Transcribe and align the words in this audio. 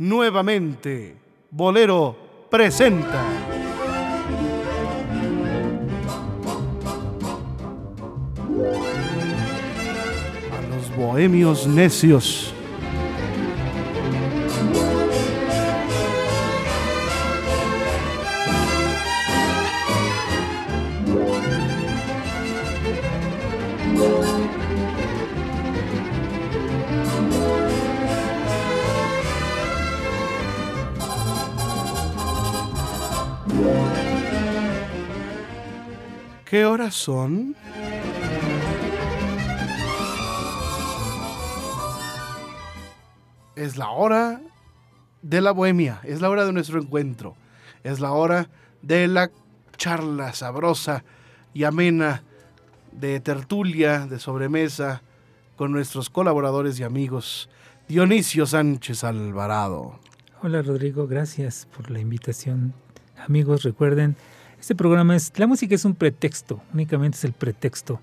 nuevamente, 0.00 1.14
Bolero 1.50 2.16
presenta. 2.50 3.22
A 10.50 10.74
los 10.74 10.96
bohemios 10.96 11.66
necios. 11.66 12.54
¿Qué 36.60 36.66
horas 36.66 36.94
son? 36.94 37.56
Es 43.56 43.78
la 43.78 43.88
hora 43.88 44.42
de 45.22 45.40
la 45.40 45.52
bohemia, 45.52 46.02
es 46.04 46.20
la 46.20 46.28
hora 46.28 46.44
de 46.44 46.52
nuestro 46.52 46.78
encuentro, 46.78 47.34
es 47.82 47.98
la 48.00 48.12
hora 48.12 48.50
de 48.82 49.08
la 49.08 49.30
charla 49.78 50.34
sabrosa 50.34 51.02
y 51.54 51.64
amena 51.64 52.24
de 52.92 53.20
tertulia, 53.20 54.06
de 54.06 54.18
sobremesa, 54.18 55.00
con 55.56 55.72
nuestros 55.72 56.10
colaboradores 56.10 56.78
y 56.78 56.82
amigos. 56.82 57.48
Dionisio 57.88 58.44
Sánchez 58.44 59.02
Alvarado. 59.02 59.98
Hola 60.42 60.60
Rodrigo, 60.60 61.06
gracias 61.06 61.66
por 61.74 61.90
la 61.90 62.00
invitación. 62.00 62.74
Amigos, 63.16 63.62
recuerden, 63.62 64.14
este 64.60 64.74
programa 64.74 65.16
es, 65.16 65.32
la 65.36 65.46
música 65.46 65.74
es 65.74 65.84
un 65.84 65.94
pretexto, 65.94 66.60
únicamente 66.72 67.16
es 67.16 67.24
el 67.24 67.32
pretexto 67.32 68.00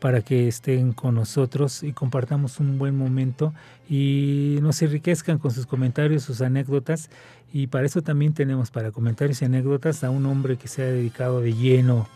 para 0.00 0.22
que 0.22 0.48
estén 0.48 0.92
con 0.92 1.14
nosotros 1.14 1.82
y 1.82 1.92
compartamos 1.92 2.58
un 2.58 2.78
buen 2.78 2.96
momento 2.96 3.52
y 3.88 4.58
nos 4.62 4.80
enriquezcan 4.82 5.38
con 5.38 5.50
sus 5.50 5.66
comentarios, 5.66 6.22
sus 6.22 6.40
anécdotas. 6.40 7.10
Y 7.52 7.66
para 7.66 7.84
eso 7.84 8.00
también 8.00 8.32
tenemos 8.32 8.70
para 8.70 8.90
comentarios 8.90 9.42
y 9.42 9.44
anécdotas 9.44 10.02
a 10.02 10.10
un 10.10 10.24
hombre 10.26 10.56
que 10.56 10.68
se 10.68 10.82
ha 10.82 10.86
dedicado 10.86 11.40
de 11.40 11.52
lleno, 11.52 12.08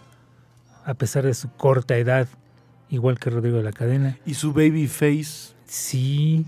a 0.85 0.95
pesar 0.95 1.25
de 1.25 1.35
su 1.35 1.51
corta 1.51 1.97
edad, 1.99 2.27
igual 2.89 3.19
que 3.19 3.31
Rodrigo 3.31 3.59
de 3.59 3.65
la 3.65 3.73
Cadena. 3.73 4.19
¿Y 4.25 4.35
su 4.35 4.53
baby 4.53 4.87
face? 4.87 5.55
Sí, 5.67 6.47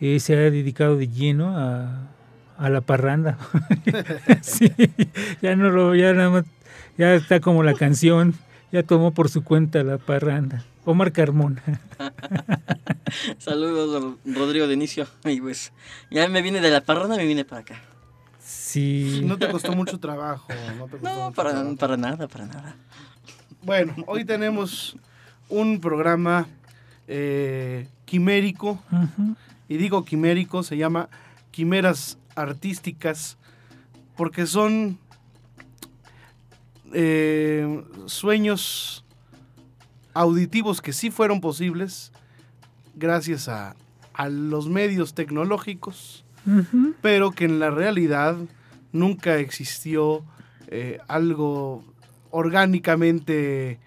eh, 0.00 0.18
se 0.18 0.34
ha 0.34 0.50
dedicado 0.50 0.96
de 0.96 1.08
lleno 1.08 1.56
a, 1.56 2.08
a 2.58 2.68
la 2.70 2.80
parranda. 2.80 3.38
sí, 4.40 4.72
ya 5.40 5.54
no 5.54 5.70
lo, 5.70 5.94
ya 5.94 6.12
nada 6.12 6.30
más, 6.30 6.44
ya 6.98 7.14
está 7.14 7.40
como 7.40 7.62
la 7.62 7.74
canción, 7.74 8.34
ya 8.70 8.82
tomó 8.82 9.12
por 9.12 9.28
su 9.28 9.42
cuenta 9.44 9.82
la 9.82 9.98
parranda. 9.98 10.64
Omar 10.84 11.12
Carmona. 11.12 11.62
Saludos, 13.38 14.16
Rodrigo 14.24 14.66
de 14.66 14.74
inicio. 14.74 15.06
Y 15.24 15.40
pues, 15.40 15.72
ya 16.10 16.28
me 16.28 16.42
vine 16.42 16.60
de 16.60 16.70
la 16.70 16.80
parranda, 16.80 17.16
me 17.16 17.24
vine 17.24 17.44
para 17.44 17.60
acá. 17.60 17.80
Sí. 18.40 19.22
No 19.24 19.38
te 19.38 19.48
costó 19.50 19.72
mucho 19.74 19.98
trabajo. 20.00 20.48
No, 20.78 20.86
te 20.86 20.92
costó 20.92 21.08
No, 21.08 21.14
mucho 21.26 21.34
para, 21.34 21.50
trabajo. 21.50 21.76
para 21.76 21.96
nada, 21.96 22.26
para 22.28 22.46
nada. 22.46 22.76
Bueno, 23.62 23.94
hoy 24.06 24.24
tenemos 24.24 24.96
un 25.48 25.80
programa 25.80 26.48
eh, 27.06 27.86
quimérico. 28.04 28.82
Y 29.68 29.76
digo 29.76 30.04
quimérico, 30.04 30.62
se 30.64 30.76
llama 30.76 31.08
Quimeras 31.52 32.18
Artísticas, 32.34 33.38
porque 34.16 34.46
son 34.46 34.98
eh, 36.92 37.84
sueños 38.06 39.04
auditivos 40.14 40.80
que 40.80 40.92
sí 40.92 41.10
fueron 41.10 41.40
posibles 41.40 42.12
gracias 42.94 43.48
a, 43.48 43.74
a 44.14 44.28
los 44.28 44.68
medios 44.68 45.14
tecnológicos, 45.14 46.24
pero 47.00 47.30
que 47.30 47.44
en 47.44 47.60
la 47.60 47.70
realidad 47.70 48.36
nunca 48.92 49.36
existió 49.36 50.24
eh, 50.68 50.98
algo 51.08 51.84
orgánicamente 52.30 53.78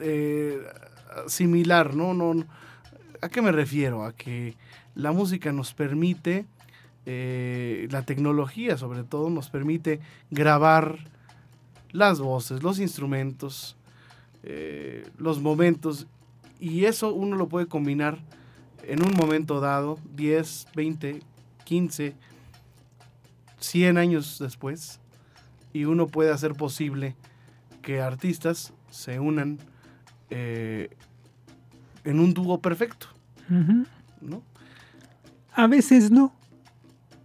eh, 0.00 0.58
similar, 1.26 1.94
¿no? 1.94 2.14
No, 2.14 2.34
no. 2.34 2.46
¿A 3.20 3.28
qué 3.28 3.40
me 3.42 3.52
refiero? 3.52 4.04
A 4.04 4.12
que 4.12 4.56
la 4.94 5.12
música 5.12 5.52
nos 5.52 5.72
permite, 5.72 6.46
eh, 7.06 7.88
la 7.90 8.02
tecnología 8.02 8.76
sobre 8.76 9.04
todo, 9.04 9.30
nos 9.30 9.48
permite 9.48 10.00
grabar 10.30 10.98
las 11.92 12.20
voces, 12.20 12.62
los 12.62 12.78
instrumentos, 12.78 13.76
eh, 14.42 15.08
los 15.18 15.40
momentos, 15.40 16.06
y 16.58 16.84
eso 16.84 17.12
uno 17.12 17.36
lo 17.36 17.48
puede 17.48 17.66
combinar 17.66 18.18
en 18.82 19.02
un 19.02 19.14
momento 19.14 19.60
dado, 19.60 19.98
10, 20.14 20.68
20, 20.74 21.22
15, 21.64 22.14
100 23.58 23.98
años 23.98 24.38
después, 24.40 25.00
y 25.72 25.84
uno 25.84 26.06
puede 26.06 26.32
hacer 26.32 26.54
posible 26.54 27.16
que 27.82 28.00
artistas 28.00 28.72
se 28.90 29.20
unan 29.20 29.58
eh, 30.30 30.90
en 32.04 32.20
un 32.20 32.34
dúo 32.34 32.60
perfecto. 32.60 33.08
¿no? 34.20 34.42
A 35.52 35.66
veces 35.66 36.10
no, 36.10 36.32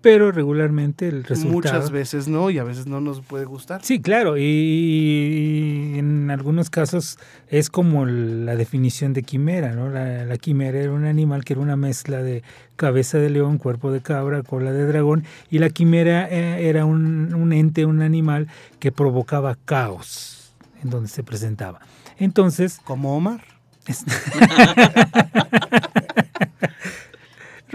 pero 0.08 0.32
regularmente 0.32 1.10
el 1.10 1.26
resultado. 1.26 1.52
Muchas 1.52 1.92
veces 1.92 2.30
no, 2.30 2.50
y 2.50 2.60
a 2.60 2.64
veces 2.64 2.88
no 2.88 3.02
nos 3.02 3.20
puede 3.20 3.44
gustar. 3.44 3.84
Sí, 3.84 4.02
claro, 4.02 4.38
y, 4.38 5.96
en 5.98 6.32
algunos 6.32 6.70
casos 6.70 7.20
es 7.50 7.70
como 7.70 8.06
la 8.06 8.56
definición 8.56 9.12
de 9.12 9.24
quimera, 9.24 9.74
¿no? 9.74 9.90
La, 9.90 10.24
la 10.24 10.38
quimera 10.38 10.80
era 10.80 10.94
un 10.94 11.04
animal 11.04 11.44
que 11.44 11.52
era 11.52 11.62
una 11.62 11.76
mezcla 11.76 12.24
de 12.24 12.42
cabeza 12.78 13.18
de 13.18 13.30
león, 13.30 13.58
cuerpo 13.58 13.92
de 13.92 14.00
cabra, 14.00 14.44
cola 14.44 14.72
de 14.72 14.86
dragón, 14.86 15.26
y 15.50 15.60
la 15.60 15.72
quimera 15.72 16.30
eh, 16.30 16.70
era 16.70 16.86
un, 16.86 17.34
un 17.34 17.52
ente, 17.52 17.86
un 17.86 18.02
animal 18.02 18.48
que 18.80 18.94
provocaba 18.94 19.58
caos 19.66 20.54
en 20.82 20.90
donde 20.90 21.10
se 21.10 21.22
presentaba. 21.22 21.82
Entonces, 22.18 22.80
Como 22.86 23.18
Omar. 23.18 23.42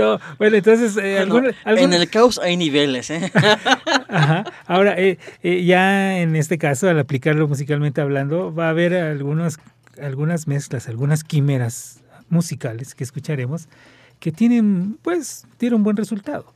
No, 0.03 0.21
bueno, 0.39 0.57
entonces, 0.57 0.97
eh, 0.97 1.23
en 1.65 1.93
el 1.93 2.11
caos 2.11 2.39
hay 2.43 2.57
niveles, 2.57 3.11
¿eh? 3.11 3.31
Ajá. 4.09 4.45
Ahora, 4.67 4.99
eh, 4.99 5.19
eh, 5.43 5.65
ya 5.65 6.19
en 6.19 6.35
este 6.37 6.59
caso, 6.59 6.89
al 6.89 6.99
aplicarlo 6.99 7.47
musicalmente 7.47 8.01
hablando, 8.01 8.55
va 8.55 8.67
a 8.67 8.71
haber 8.71 8.95
algunas, 8.95 9.59
algunas 10.01 10.47
mezclas, 10.49 10.89
algunas 10.89 11.25
quimeras 11.25 12.01
musicales 12.29 12.95
que 12.95 13.05
escucharemos 13.05 13.69
que 14.19 14.33
tienen, 14.33 14.99
pues, 15.03 15.47
tienen 15.59 15.79
un 15.79 15.83
buen 15.83 15.97
resultado. 15.97 16.55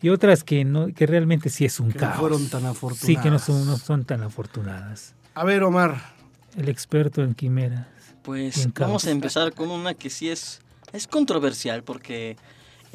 Y 0.00 0.08
otras 0.10 0.42
que 0.44 0.64
no, 0.64 0.88
que 0.88 1.06
realmente 1.06 1.48
sí 1.50 1.64
es 1.64 1.80
un 1.80 1.88
Que 1.92 1.98
no 1.98 2.06
caos. 2.06 2.18
fueron 2.18 2.48
tan 2.48 2.64
afortunadas. 2.66 3.06
Sí, 3.06 3.16
que 3.16 3.30
no 3.30 3.38
son, 3.38 3.66
no 3.66 3.76
son 3.76 4.04
tan 4.04 4.22
afortunadas. 4.22 5.14
A 5.34 5.44
ver, 5.44 5.62
Omar, 5.62 6.14
El 6.56 6.68
experto 6.68 7.22
en 7.22 7.34
quimeras. 7.34 7.86
Pues 8.22 8.68
vamos 8.74 9.06
a 9.06 9.10
empezar 9.10 9.52
con 9.52 9.70
una 9.70 9.92
que 9.94 10.08
sí 10.08 10.30
es, 10.30 10.60
es 10.92 11.06
controversial 11.06 11.82
porque 11.82 12.36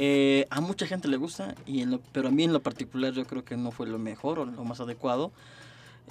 eh, 0.01 0.47
a 0.49 0.61
mucha 0.61 0.87
gente 0.87 1.07
le 1.09 1.17
gusta, 1.17 1.55
y 1.65 1.81
en 1.81 1.91
lo- 1.91 2.01
pero 2.13 2.29
a 2.29 2.31
mí 2.31 2.43
en 2.45 2.53
lo 2.53 2.61
particular 2.61 3.11
yo 3.13 3.25
creo 3.25 3.43
que 3.43 3.57
no 3.57 3.71
fue 3.71 3.85
lo 3.85 3.99
mejor 3.99 4.39
o 4.39 4.45
lo 4.45 4.63
más 4.63 4.79
adecuado. 4.79 5.31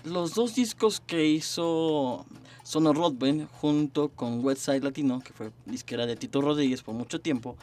Los 0.04 0.34
dos 0.34 0.54
discos 0.54 1.00
que 1.00 1.26
hizo 1.26 2.24
Sono 2.64 2.92
Rodben 2.92 3.46
junto 3.46 4.10
con 4.10 4.44
Westside 4.44 4.82
Latino, 4.82 5.20
que 5.20 5.32
fue 5.32 5.50
disquera 5.66 6.04
de 6.06 6.16
Tito 6.16 6.40
Rodríguez 6.42 6.82
por 6.82 6.94
mucho 6.94 7.18
tiempo, 7.20 7.56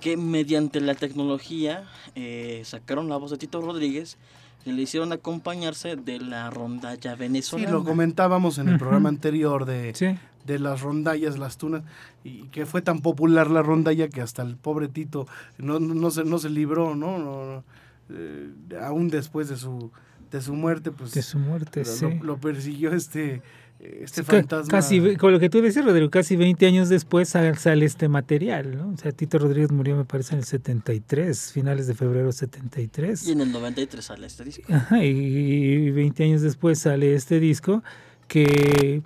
que 0.00 0.16
mediante 0.16 0.80
la 0.80 0.94
tecnología 0.94 1.84
eh, 2.14 2.60
sacaron 2.64 3.08
la 3.08 3.16
voz 3.16 3.30
de 3.30 3.38
Tito 3.38 3.60
Rodríguez 3.60 4.18
y 4.64 4.72
le 4.72 4.82
hicieron 4.82 5.12
acompañarse 5.12 5.96
de 5.96 6.20
la 6.20 6.50
rondalla 6.50 7.14
sí, 7.14 7.18
venezolana. 7.18 7.70
lo 7.70 7.84
comentábamos 7.84 8.58
en 8.58 8.68
el 8.68 8.78
programa 8.78 9.08
anterior 9.08 9.64
de, 9.64 9.94
Sí. 9.94 10.16
De 10.46 10.58
las 10.58 10.80
rondallas, 10.80 11.38
las 11.38 11.56
tunas, 11.58 11.82
y 12.24 12.44
que 12.48 12.66
fue 12.66 12.82
tan 12.82 13.00
popular 13.00 13.50
la 13.50 13.62
rondalla 13.62 14.08
que 14.08 14.20
hasta 14.20 14.42
el 14.42 14.56
pobre 14.56 14.88
Tito 14.88 15.26
no, 15.58 15.78
no, 15.80 15.94
no 15.94 16.10
se, 16.10 16.24
no 16.24 16.38
se 16.38 16.50
libró, 16.50 16.94
¿no? 16.94 17.18
No, 17.18 17.44
no, 17.46 17.64
eh, 18.10 18.50
aún 18.80 19.08
después 19.08 19.48
de 19.48 19.56
su, 19.56 19.90
de 20.30 20.40
su 20.40 20.54
muerte, 20.54 20.90
pues 20.90 21.12
De 21.14 21.22
su 21.22 21.38
muerte, 21.38 21.80
lo, 21.80 21.86
sí. 21.86 22.04
lo- 22.18 22.24
lo 22.24 22.36
persiguió 22.40 22.92
este, 22.92 23.42
este 23.78 24.22
fantasma. 24.22 24.68
Casi, 24.70 25.16
con 25.16 25.32
lo 25.32 25.38
que 25.40 25.48
tú 25.50 25.60
decías, 25.60 25.84
Rodrigo, 25.84 26.10
casi 26.10 26.36
20 26.36 26.66
años 26.66 26.88
después 26.88 27.28
sal- 27.28 27.56
sale 27.58 27.84
este 27.84 28.08
material, 28.08 28.76
¿no? 28.76 28.90
O 28.90 28.96
sea, 28.96 29.12
Tito 29.12 29.38
Rodríguez 29.38 29.70
murió, 29.72 29.96
me 29.96 30.04
parece, 30.04 30.34
en 30.34 30.40
el 30.40 30.44
73, 30.44 31.52
finales 31.52 31.86
de 31.86 31.94
febrero 31.94 32.32
73. 32.32 33.26
Y 33.28 33.32
en 33.32 33.40
el 33.42 33.52
93 33.52 34.04
sale 34.04 34.26
este 34.26 34.44
disco. 34.44 34.64
Ajá, 34.72 35.04
y 35.04 35.90
20 35.90 36.24
años 36.24 36.42
después 36.42 36.78
sale 36.80 37.14
este 37.14 37.40
disco 37.40 37.82
que, 38.28 39.02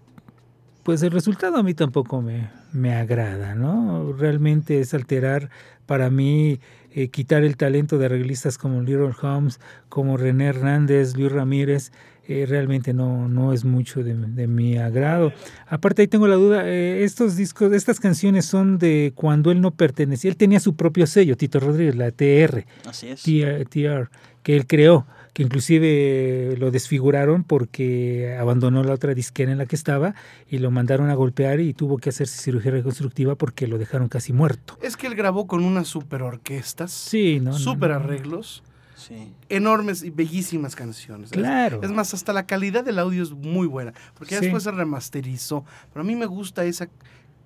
pues 0.87 1.03
el 1.03 1.11
resultado 1.11 1.57
a 1.57 1.65
mí 1.65 1.75
tampoco 1.75 2.23
me, 2.23 2.49
me 2.73 2.95
agrada, 2.95 3.57
¿no? 3.57 4.13
Realmente 4.13 4.79
es 4.79 4.95
alterar 4.95 5.51
para 5.85 6.11
mí 6.11 6.61
eh, 6.93 7.09
quitar 7.09 7.43
el 7.43 7.57
talento 7.57 7.99
de 7.99 8.07
arreglistas 8.07 8.57
como 8.57 8.81
Little 8.83 9.11
Holmes, 9.21 9.59
como 9.89 10.17
René 10.17 10.47
Hernández, 10.47 11.17
Luis 11.17 11.33
Ramírez, 11.33 11.91
eh, 12.29 12.47
realmente 12.49 12.95
no, 12.95 13.27
no 13.27 13.53
es 13.53 13.65
mucho 13.65 14.05
de, 14.05 14.15
mi 14.47 14.79
agrado. 14.79 15.33
Aparte 15.67 16.03
ahí 16.03 16.09
tengo 16.09 16.29
la 16.29 16.37
duda, 16.37 16.69
eh, 16.69 17.03
estos 17.03 17.35
discos, 17.35 17.73
estas 17.73 17.99
canciones 17.99 18.47
son 18.47 18.79
de 18.79 19.13
cuando 19.17 19.51
él 19.51 19.61
no 19.61 19.73
pertenecía, 19.73 20.31
él 20.31 20.37
tenía 20.37 20.61
su 20.61 20.77
propio 20.77 21.09
sello, 21.09 21.37
Tito 21.37 21.59
Rodríguez, 21.59 21.97
la 21.97 22.13
TR, 22.13 22.65
Así 22.89 23.09
es. 23.09 23.23
TR, 23.25 24.09
que 24.45 24.55
él 24.55 24.69
creó 24.69 25.05
que 25.37 25.43
inclusive 25.43 26.57
lo 26.57 26.71
desfiguraron 26.71 27.45
porque 27.45 28.39
abandonó 28.41 28.83
la 28.83 28.95
otra 28.95 29.13
disquera 29.13 29.53
en 29.53 29.59
la 29.59 29.67
que 29.67 29.77
estaba 29.77 30.15
y 30.49 30.61
lo 30.61 30.71
mandaron 30.71 31.11
a 31.11 31.15
golpear 31.15 31.61
y 31.61 31.75
tuvo 31.75 31.99
que 31.99 32.09
hacerse 32.09 32.41
cirugía 32.41 32.71
reconstructiva 32.71 33.35
porque 33.35 33.67
lo 33.67 33.77
dejaron 33.77 34.09
casi 34.09 34.33
muerto. 34.33 34.79
Es 34.81 34.97
que 34.97 35.07
él 35.09 35.15
grabó 35.15 35.47
con 35.47 35.63
unas 35.63 35.89
super 35.89 36.23
orquestas, 36.23 36.91
sí, 36.91 37.39
¿no? 37.39 37.53
super 37.53 37.93
arreglos. 37.93 38.63
Sí. 38.95 39.35
enormes 39.51 40.03
y 40.05 40.09
bellísimas 40.09 40.75
canciones. 40.75 41.29
Claro. 41.33 41.83
Es, 41.83 41.91
más, 41.91 42.15
hasta 42.15 42.33
la 42.33 42.47
calidad 42.47 42.83
del 42.83 42.99
audio 42.99 43.23
es 43.23 43.33
muy 43.33 43.67
buena, 43.67 43.93
porque 44.15 44.41
después 44.41 44.63
se 44.63 44.71
remasterizó. 44.71 45.67
Pero 45.93 46.01
a 46.01 46.05
mí 46.05 46.17
me 46.17 46.25
gusta 46.25 46.65
esa 46.65 46.89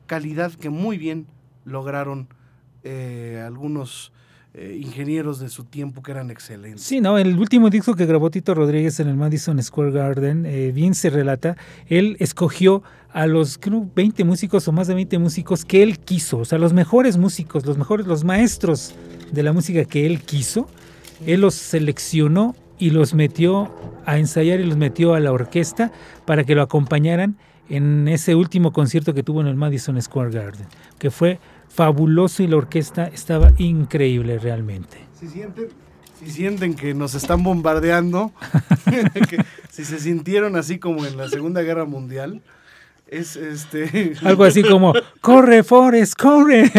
calidad 0.06 0.52
que 0.52 0.70
muy 0.70 0.96
bien 0.96 1.26
lograron 1.64 2.28
eh, 2.84 3.43
algunos 3.44 4.12
eh, 4.52 4.81
ingenieros 4.82 5.38
de 5.38 5.49
su 5.49 5.64
tiempo 5.64 6.02
que 6.02 6.11
eran 6.11 6.31
excelentes. 6.31 6.82
Sí, 6.82 7.00
no, 7.00 7.19
el 7.19 7.38
último 7.38 7.70
disco 7.70 7.94
que 7.94 8.05
grabó 8.05 8.31
Tito 8.31 8.52
Rodríguez 8.52 8.99
en 8.99 9.06
el 9.06 9.17
Madison 9.17 9.62
Square 9.62 9.93
Garden, 9.93 10.44
eh, 10.44 10.73
bien 10.73 10.94
se 10.94 11.08
relata, 11.08 11.56
él 11.87 12.17
escogió 12.19 12.82
a 13.12 13.26
los 13.26 13.58
creo, 13.58 13.88
20 13.94 14.25
músicos 14.25 14.67
o 14.67 14.73
más 14.73 14.88
de 14.88 14.94
20 14.94 15.19
músicos 15.20 15.64
que 15.64 15.85
él 15.85 16.00
quiso, 16.00 16.38
o 16.38 16.44
sea, 16.44 16.58
los 16.58 16.73
mejores 16.73 17.17
músicos, 17.17 17.64
los 17.64 17.79
mejores, 17.79 18.06
los 18.06 18.25
maestros 18.25 18.94
de 19.31 19.43
la 19.44 19.52
música 19.52 19.85
que 19.85 20.05
él 20.05 20.20
quiso, 20.20 20.69
él 21.26 21.43
los 21.43 21.55
seleccionó 21.55 22.56
y 22.76 22.91
los 22.91 23.14
metió 23.14 23.73
a 24.05 24.19
ensayar 24.19 24.58
y 24.58 24.64
los 24.64 24.76
metió 24.76 25.14
a 25.14 25.20
la 25.20 25.32
orquesta 25.32 25.93
para 26.25 26.43
que 26.43 26.56
lo 26.56 26.62
acompañaran 26.62 27.37
en 27.69 28.08
ese 28.08 28.35
último 28.35 28.73
concierto 28.73 29.14
que 29.14 29.23
tuvo 29.23 29.41
en 29.41 29.46
el 29.46 29.55
Madison 29.55 30.00
Square 30.03 30.31
Garden, 30.31 30.67
que 30.99 31.11
fue 31.11 31.38
fabuloso 31.70 32.43
y 32.43 32.46
la 32.46 32.56
orquesta 32.56 33.06
estaba 33.06 33.52
increíble 33.58 34.38
realmente. 34.38 34.99
Si 35.19 35.28
sienten, 35.28 35.69
si 36.19 36.31
sienten 36.31 36.75
que 36.75 36.93
nos 36.93 37.14
están 37.14 37.43
bombardeando, 37.43 38.32
si 39.70 39.84
se 39.84 39.99
sintieron 39.99 40.56
así 40.56 40.78
como 40.78 41.06
en 41.06 41.17
la 41.17 41.28
Segunda 41.28 41.62
Guerra 41.62 41.87
Mundial, 41.87 42.43
es 43.11 43.34
este. 43.37 44.14
Algo 44.25 44.44
así 44.44 44.62
como: 44.62 44.93
¡Corre, 45.20 45.64
Forrest, 45.64 46.14
corre! 46.14 46.70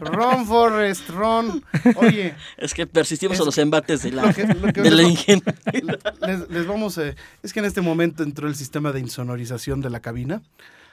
ron, 0.00 0.46
Forrest, 0.46 1.08
ron. 1.10 1.64
Oye. 1.96 2.34
Es 2.56 2.74
que 2.74 2.86
persistimos 2.86 3.40
a 3.40 3.44
los 3.44 3.56
embates 3.58 4.02
de 4.02 4.12
la, 4.12 4.32
de 4.32 4.90
la 4.90 5.02
les, 5.02 6.50
les, 6.50 6.66
vamos 6.66 6.98
a. 6.98 7.14
Es 7.42 7.52
que 7.52 7.60
en 7.60 7.66
este 7.66 7.80
momento 7.80 8.22
entró 8.22 8.48
el 8.48 8.56
sistema 8.56 8.92
de 8.92 9.00
insonorización 9.00 9.80
de 9.80 9.90
la 9.90 10.00
cabina, 10.00 10.42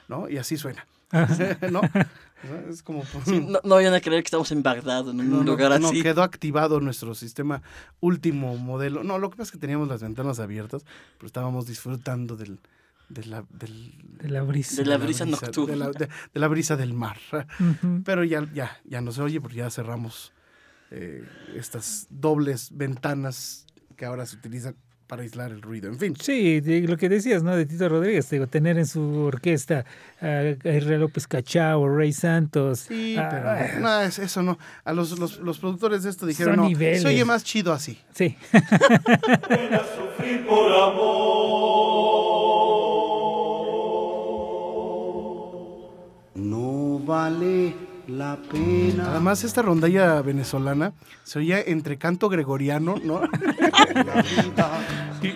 ¿no? 0.08 0.28
Y 0.28 0.38
así 0.38 0.56
suena. 0.56 0.86
¿No? 1.70 1.80
Es 2.68 2.82
como... 2.82 3.02
no, 3.26 3.60
no, 3.62 3.74
vayan 3.74 3.94
a 3.94 4.00
creer 4.00 4.22
que 4.22 4.26
estamos 4.26 4.52
en 4.52 4.62
Bagdad, 4.62 5.08
en 5.08 5.20
un 5.32 5.46
lugar 5.46 5.72
así. 5.72 5.82
No, 5.82 6.02
quedó 6.02 6.22
activado 6.22 6.80
nuestro 6.80 7.14
sistema 7.14 7.62
último 8.00 8.56
modelo. 8.56 9.02
No, 9.02 9.18
lo 9.18 9.30
que 9.30 9.36
pasa 9.36 9.48
es 9.48 9.52
que 9.52 9.58
teníamos 9.58 9.88
las 9.88 10.02
ventanas 10.02 10.40
abiertas, 10.40 10.84
pero 11.16 11.26
estábamos 11.26 11.66
disfrutando 11.66 12.36
del, 12.36 12.58
de, 13.08 13.24
la, 13.24 13.44
de 13.48 14.28
la 14.28 14.42
brisa. 14.42 14.82
De 14.82 14.86
la 14.86 14.98
brisa, 14.98 15.24
nocturna. 15.24 15.90
De 15.90 16.08
la, 16.34 16.48
brisa 16.48 16.76
del 16.76 16.92
mar. 16.92 17.18
Pero 18.04 18.24
ya, 18.24 18.46
ya, 18.52 18.78
ya 18.84 19.00
no 19.00 19.12
se 19.12 19.22
oye 19.22 19.40
porque 19.40 19.56
ya 19.56 19.70
cerramos 19.70 20.32
eh, 20.90 21.24
estas 21.54 22.06
dobles 22.10 22.76
ventanas 22.76 23.66
que 23.96 24.04
ahora 24.04 24.26
se 24.26 24.36
utilizan 24.36 24.76
para 25.06 25.22
aislar 25.22 25.50
el 25.50 25.62
ruido, 25.62 25.88
en 25.88 25.98
fin. 25.98 26.16
Sí, 26.20 26.60
lo 26.86 26.96
que 26.96 27.08
decías, 27.08 27.42
¿no? 27.42 27.54
De 27.56 27.66
Tito 27.66 27.88
Rodríguez, 27.88 28.28
digo, 28.30 28.46
tener 28.46 28.78
en 28.78 28.86
su 28.86 29.00
orquesta 29.00 29.84
a 30.20 30.42
Israel 30.50 31.00
López 31.00 31.26
Cachao, 31.26 31.88
Rey 31.88 32.12
Santos. 32.12 32.80
Sí, 32.80 33.16
pero 33.16 33.80
no, 33.80 34.00
eso 34.00 34.42
no. 34.42 34.58
A 34.84 34.92
los, 34.92 35.18
los, 35.18 35.38
los, 35.38 35.58
productores 35.58 36.02
de 36.02 36.10
esto 36.10 36.26
dijeron, 36.26 36.56
no, 36.56 36.68
se 36.68 37.06
oye 37.06 37.24
más 37.24 37.44
chido 37.44 37.72
así. 37.72 37.98
Sí. 38.14 38.36
no 46.34 46.98
vale 47.04 47.83
la 48.18 48.38
pena. 48.50 49.10
Además, 49.10 49.44
esta 49.44 49.62
rondalla 49.62 50.22
venezolana 50.22 50.92
se 51.24 51.38
oía 51.38 51.60
entre 51.60 51.98
canto 51.98 52.28
gregoriano, 52.28 52.96
¿no? 53.02 53.20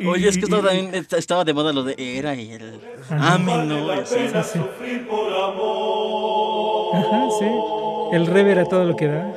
Oye, 0.07 0.29
es 0.29 0.37
que 0.37 0.45
esto 0.45 0.63
también 0.63 0.95
estaba 0.95 1.45
de 1.45 1.55
moda 1.55 1.73
lo 1.73 1.83
de 1.83 1.95
era 1.99 2.35
y 2.35 2.53
el 2.53 2.81
amén, 3.11 3.69
¿no? 3.69 3.91
Ajá, 6.95 7.29
sí. 7.39 7.47
El 8.13 8.27
rever 8.27 8.59
a 8.59 8.65
todo 8.65 8.85
lo 8.85 8.97
que 8.97 9.07
da. 9.07 9.33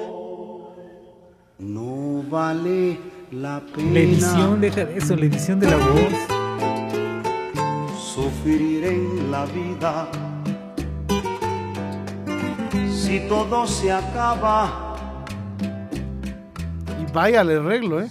No 1.60 2.24
vale 2.30 3.00
la 3.32 3.62
pena. 3.74 3.92
La 3.94 4.00
edición, 4.00 4.62
deja 4.62 4.86
de 4.86 4.98
eso, 4.98 5.16
la 5.16 5.26
edición 5.26 5.60
de 5.60 5.70
la 5.70 5.78
voz. 5.78 6.14
Sufrir 7.98 8.84
en 8.86 9.32
la 9.32 9.46
vida 9.46 10.10
si 12.94 13.28
todo 13.28 13.68
se 13.68 13.92
acaba. 13.92 14.96
Y 17.00 17.12
vaya 17.12 17.42
al 17.42 17.50
arreglo, 17.50 18.02
¿eh? 18.02 18.10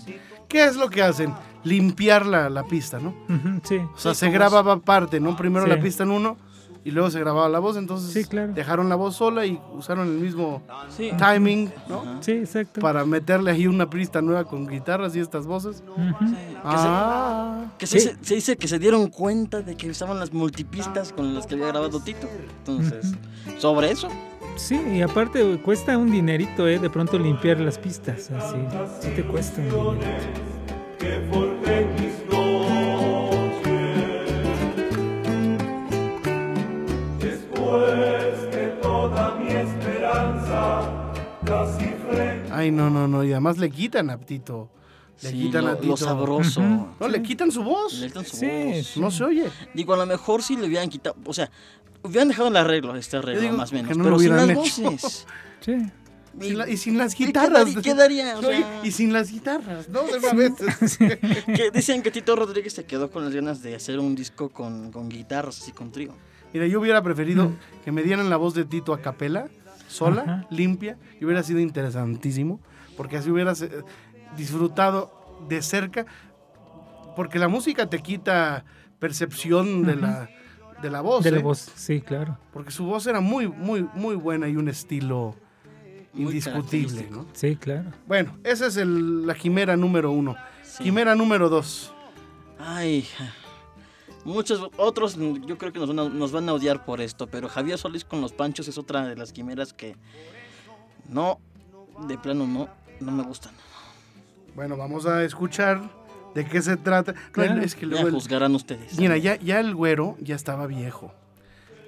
¿Qué 0.49 0.65
es 0.65 0.77
lo 0.77 0.91
que 0.91 1.03
hacen? 1.03 1.35
Limpiar 1.62 2.27
la, 2.27 2.49
la 2.49 2.65
pista, 2.65 2.99
¿no? 2.99 3.15
sí. 3.62 3.77
O 3.77 3.99
sea, 3.99 4.15
se 4.15 4.31
grababa 4.31 4.79
parte, 4.81 5.21
¿no? 5.21 5.37
Primero 5.37 5.67
la 5.67 5.81
pista 5.81 6.03
en 6.03 6.11
uno 6.11 6.37
y 6.83 6.91
luego 6.93 7.11
se 7.11 7.21
grababa 7.21 7.49
la 7.49 7.59
voz, 7.59 7.77
entonces 7.77 8.29
dejaron 8.55 8.89
la 8.89 8.95
voz 8.95 9.17
sola 9.17 9.45
y 9.45 9.61
usaron 9.75 10.09
el 10.09 10.15
mismo 10.15 10.62
timing, 11.19 11.71
¿no? 11.89 12.23
Sí, 12.23 12.33
exacto. 12.33 12.81
Para 12.81 13.05
meterle 13.05 13.51
ahí 13.51 13.67
una 13.67 13.91
pista 13.91 14.23
nueva 14.23 14.45
con 14.45 14.67
guitarras 14.67 15.15
y 15.15 15.21
estas 15.21 15.47
voces. 15.47 15.83
ah. 16.65 17.65
Que, 17.79 17.87
se, 17.87 18.17
dice 18.35 18.57
que 18.57 18.69
se 18.69 18.79
dieron 18.79 19.09
cuenta 19.09 19.61
de 19.61 19.77
que 19.77 19.91
usaban 19.91 20.19
las 20.19 20.33
multipistas 20.33 21.12
con 21.12 21.35
las 21.35 21.47
que 21.47 21.55
había 21.55 21.67
grabado 21.69 22.01
Tito. 22.01 22.29
Entonces, 22.59 23.12
sobre 23.59 23.91
eso. 23.91 24.09
Sí, 24.61 24.81
y 24.95 25.03
aparte 25.03 25.59
cuesta 25.65 25.97
un 25.97 26.12
dinerito, 26.12 26.69
¿eh? 26.69 26.79
De 26.79 26.91
pronto 26.91 27.19
limpiar 27.19 27.59
las 27.61 27.79
pistas, 27.79 28.31
así. 28.31 28.57
Sí 29.01 29.09
te 29.17 29.25
cuesta 29.25 29.61
un 29.62 29.99
Ay, 42.52 42.71
no, 42.71 42.90
no, 42.90 43.09
no, 43.09 43.25
y 43.25 43.33
además 43.33 43.57
le 43.57 43.71
quitan 43.71 44.11
a 44.11 44.19
Le 45.23 45.33
quitan 45.33 45.65
lo, 45.65 45.71
a 45.71 45.77
Tito. 45.79 45.97
sabroso. 45.97 46.62
No, 46.99 47.09
le 47.09 47.23
quitan 47.23 47.53
su 47.53 47.62
voz. 47.62 47.95
Le 47.95 48.07
quitan 48.07 48.25
su 48.25 48.37
voz. 48.37 48.97
No 48.97 49.11
se 49.11 49.25
oye. 49.25 49.50
Digo, 49.75 49.95
a 49.95 49.97
lo 49.97 50.07
mejor 50.07 50.43
sí 50.43 50.57
le 50.57 50.67
hubieran 50.67 50.89
quitado, 50.89 51.17
o 51.25 51.35
sea, 51.35 51.50
hubieran 52.03 52.29
dejado 52.29 52.49
el 52.49 52.57
arreglo, 52.57 52.97
este 52.97 53.19
arreglo, 53.19 53.53
más 53.53 53.73
o 53.73 53.75
menos. 53.75 53.97
pero 53.97 54.19
sin 54.19 54.37
las 54.37 54.55
voces. 54.55 55.27
Sí. 55.61 55.77
Y, 56.41 56.77
sin 56.79 56.97
las 56.97 57.15
guitarras. 57.15 57.67
¿Qué 57.75 57.83
quedaría? 57.83 58.35
y 58.83 58.93
sin 58.93 59.12
las 59.12 59.31
guitarras, 59.31 59.89
¿no? 59.91 60.05
De 60.05 60.19
una 60.19 60.33
vez. 60.33 60.53
que 60.99 61.71
dicen 61.71 62.03
que 62.03 62.11
Tito 62.11 62.35
Rodríguez 62.35 62.73
se 62.73 62.85
quedó 62.85 63.11
con 63.11 63.25
las 63.25 63.35
ganas 63.35 63.62
de 63.62 63.75
hacer 63.75 63.99
un 63.99 64.15
disco 64.15 64.49
con, 64.49 64.91
con 64.91 65.11
guitarras, 65.11 65.61
así 65.61 65.73
con 65.73 65.93
trío. 65.93 66.15
Mira, 66.55 66.67
yo 66.67 66.81
hubiera 66.81 67.03
preferido 67.03 67.53
que 67.85 67.93
me 67.93 68.03
dieran 68.03 68.31
la 68.31 68.37
voz 68.37 68.55
de 68.55 68.65
Tito 68.65 68.95
a 68.95 69.03
capela, 69.03 69.49
sola, 69.89 70.47
limpia, 70.50 70.97
y 71.21 71.25
hubiera 71.25 71.43
sido 71.43 71.61
interesantísimo, 71.61 72.61
porque 72.97 73.17
así 73.17 73.31
hubieras 73.31 73.62
eh, 73.62 73.71
disfrutado 74.37 75.12
de 75.49 75.62
cerca, 75.62 76.06
porque 77.16 77.38
la 77.38 77.49
música 77.49 77.88
te 77.88 78.00
quita 78.00 78.64
percepción 78.99 79.84
de 79.84 79.96
la 79.96 80.28
de 80.82 80.90
la 80.90 81.00
voz. 81.00 81.25
De 81.25 81.30
la 81.30 81.38
¿eh? 81.38 81.42
voz, 81.42 81.70
sí, 81.75 82.00
claro. 82.00 82.38
Porque 82.52 82.70
su 82.70 82.84
voz 82.84 83.06
era 83.06 83.20
muy, 83.20 83.49
muy, 83.49 83.87
muy 83.94 84.14
buena 84.14 84.49
y 84.49 84.56
un 84.56 84.68
estilo 84.68 85.37
indiscutible, 86.14 87.08
¿no? 87.10 87.26
Sí, 87.32 87.56
claro. 87.56 87.90
Bueno, 88.06 88.38
esa 88.44 88.66
es 88.66 88.76
el, 88.76 89.26
la 89.26 89.34
quimera 89.34 89.76
número 89.76 90.10
uno. 90.10 90.37
Quimera 90.78 91.14
número 91.14 91.49
dos. 91.49 91.92
Ay, 92.58 93.06
muchos 94.25 94.70
otros 94.76 95.16
yo 95.16 95.56
creo 95.58 95.72
que 95.72 95.78
nos 95.78 95.88
van, 95.88 95.99
a, 95.99 96.08
nos 96.08 96.32
van 96.32 96.49
a 96.49 96.52
odiar 96.52 96.84
por 96.84 97.00
esto, 97.00 97.26
pero 97.26 97.49
Javier 97.49 97.78
Solís 97.78 98.04
con 98.04 98.20
los 98.20 98.32
panchos 98.32 98.68
es 98.68 98.76
otra 98.76 99.06
de 99.06 99.16
las 99.16 99.32
quimeras 99.32 99.72
que 99.72 99.96
no, 101.08 101.40
de 102.06 102.18
plano 102.18 102.46
no, 102.46 102.68
no 103.00 103.12
me 103.12 103.22
gustan. 103.22 103.52
Bueno, 104.54 104.76
vamos 104.76 105.07
a 105.07 105.25
escuchar 105.25 105.80
de 106.35 106.45
qué 106.45 106.62
se 106.62 106.76
trata. 106.76 107.14
es 107.62 107.75
que 107.75 107.87
luego 107.87 108.11
juzgarán 108.11 108.54
ustedes. 108.54 108.99
Mira, 108.99 109.16
ya, 109.16 109.37
ya 109.37 109.61
el 109.61 109.75
güero 109.75 110.16
ya 110.21 110.35
estaba 110.37 110.66
viejo. 110.66 111.12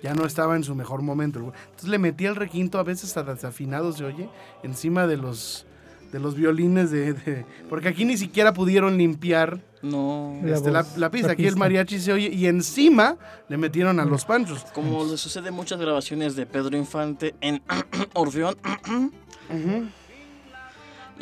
ya 0.03 0.15
no 0.15 0.27
estaba 0.27 0.57
en 0.57 0.65
su 0.65 0.75
mejor 0.75 1.03
momento. 1.03 1.39
Entonces 1.39 1.89
le 1.89 1.99
metía 1.99 2.29
el 2.31 2.37
requinto, 2.37 2.79
a 2.79 2.83
veces 2.83 3.17
hasta 3.17 3.35
desafinado 3.35 3.93
se 3.93 4.05
oye, 4.05 4.29
encima 4.63 5.07
de 5.07 5.17
los 5.17 5.67
de 6.11 6.19
los 6.21 6.35
violines 6.35 6.91
de, 6.91 7.15
de- 7.15 7.47
porque 7.71 7.89
aquí 7.89 8.05
ni 8.05 8.19
siquiera 8.19 8.53
pudieron 8.53 8.99
limpiar 8.99 9.61
No. 9.81 10.37
La 10.45 10.57
este, 10.57 10.71
la, 10.71 10.83
voz, 10.83 10.99
la 10.99 11.11
pista. 11.11 11.29
la 11.29 11.33
Aquí 11.33 11.47
el 11.47 11.57
mariachi 11.57 11.99
se 12.01 12.13
oye 12.13 12.29
y 12.29 12.47
encima 12.49 13.17
le 13.49 13.57
metieron 13.57 13.99
a 13.99 14.05
los 14.05 14.27
panchos. 14.27 14.63
Como 14.75 15.05
le 15.07 15.17
sucede 15.17 15.49
en 15.49 15.55
muchas 15.55 15.81
grabaciones 15.81 16.37
de 16.37 16.45
Pedro 16.45 16.77
Infante 16.77 17.35
en 17.41 17.63
Orfeón. 18.15 18.57
Ujú. 19.49 19.87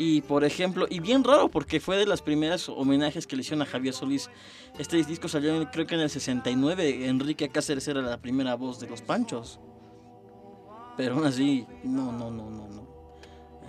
Y 0.03 0.21
por 0.21 0.43
ejemplo, 0.43 0.87
y 0.89 0.99
bien 0.99 1.23
raro 1.23 1.51
porque 1.51 1.79
fue 1.79 1.95
de 1.95 2.07
las 2.07 2.23
primeras 2.23 2.67
homenajes 2.69 3.27
que 3.27 3.35
le 3.35 3.41
hicieron 3.41 3.61
a 3.61 3.67
Javier 3.67 3.93
Solís. 3.93 4.31
Este 4.79 4.97
disco 5.03 5.27
salió 5.27 5.53
en- 5.55 5.67
creo 5.67 5.85
que 5.85 5.93
en 5.93 6.01
el 6.01 6.09
69. 6.09 7.07
Enrique 7.07 7.49
Cáceres 7.49 7.87
era 7.87 8.01
la 8.01 8.17
primera 8.17 8.55
voz 8.55 8.79
de 8.79 8.87
los 8.87 9.03
Panchos. 9.03 9.59
Pero 10.97 11.15
aún 11.15 11.25
así, 11.25 11.67
no, 11.83 12.11
no, 12.11 12.31
no, 12.31 12.49
no, 12.49 12.67
no. 12.67 12.87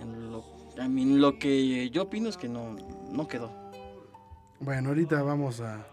En 0.01 0.31
lo, 0.31 0.43
a 0.81 0.87
mí 0.87 1.05
lo 1.05 1.37
que 1.37 1.91
yo 1.91 2.03
opino 2.03 2.29
es 2.29 2.37
que 2.37 2.49
no, 2.49 2.75
no 3.11 3.27
quedó. 3.27 3.51
Bueno, 4.59 4.89
ahorita 4.89 5.21
vamos 5.21 5.61
a 5.61 5.85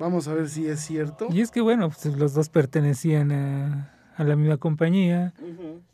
vamos 0.00 0.26
a 0.26 0.34
ver 0.34 0.48
si 0.48 0.66
es 0.66 0.80
cierto. 0.80 1.28
Y 1.30 1.42
es 1.42 1.52
que 1.52 1.60
bueno, 1.60 1.90
pues, 1.90 2.16
los 2.16 2.34
dos 2.34 2.48
pertenecían 2.48 3.30
a, 3.30 3.94
a 4.16 4.24
la 4.24 4.34
misma 4.34 4.56
compañía. 4.56 5.32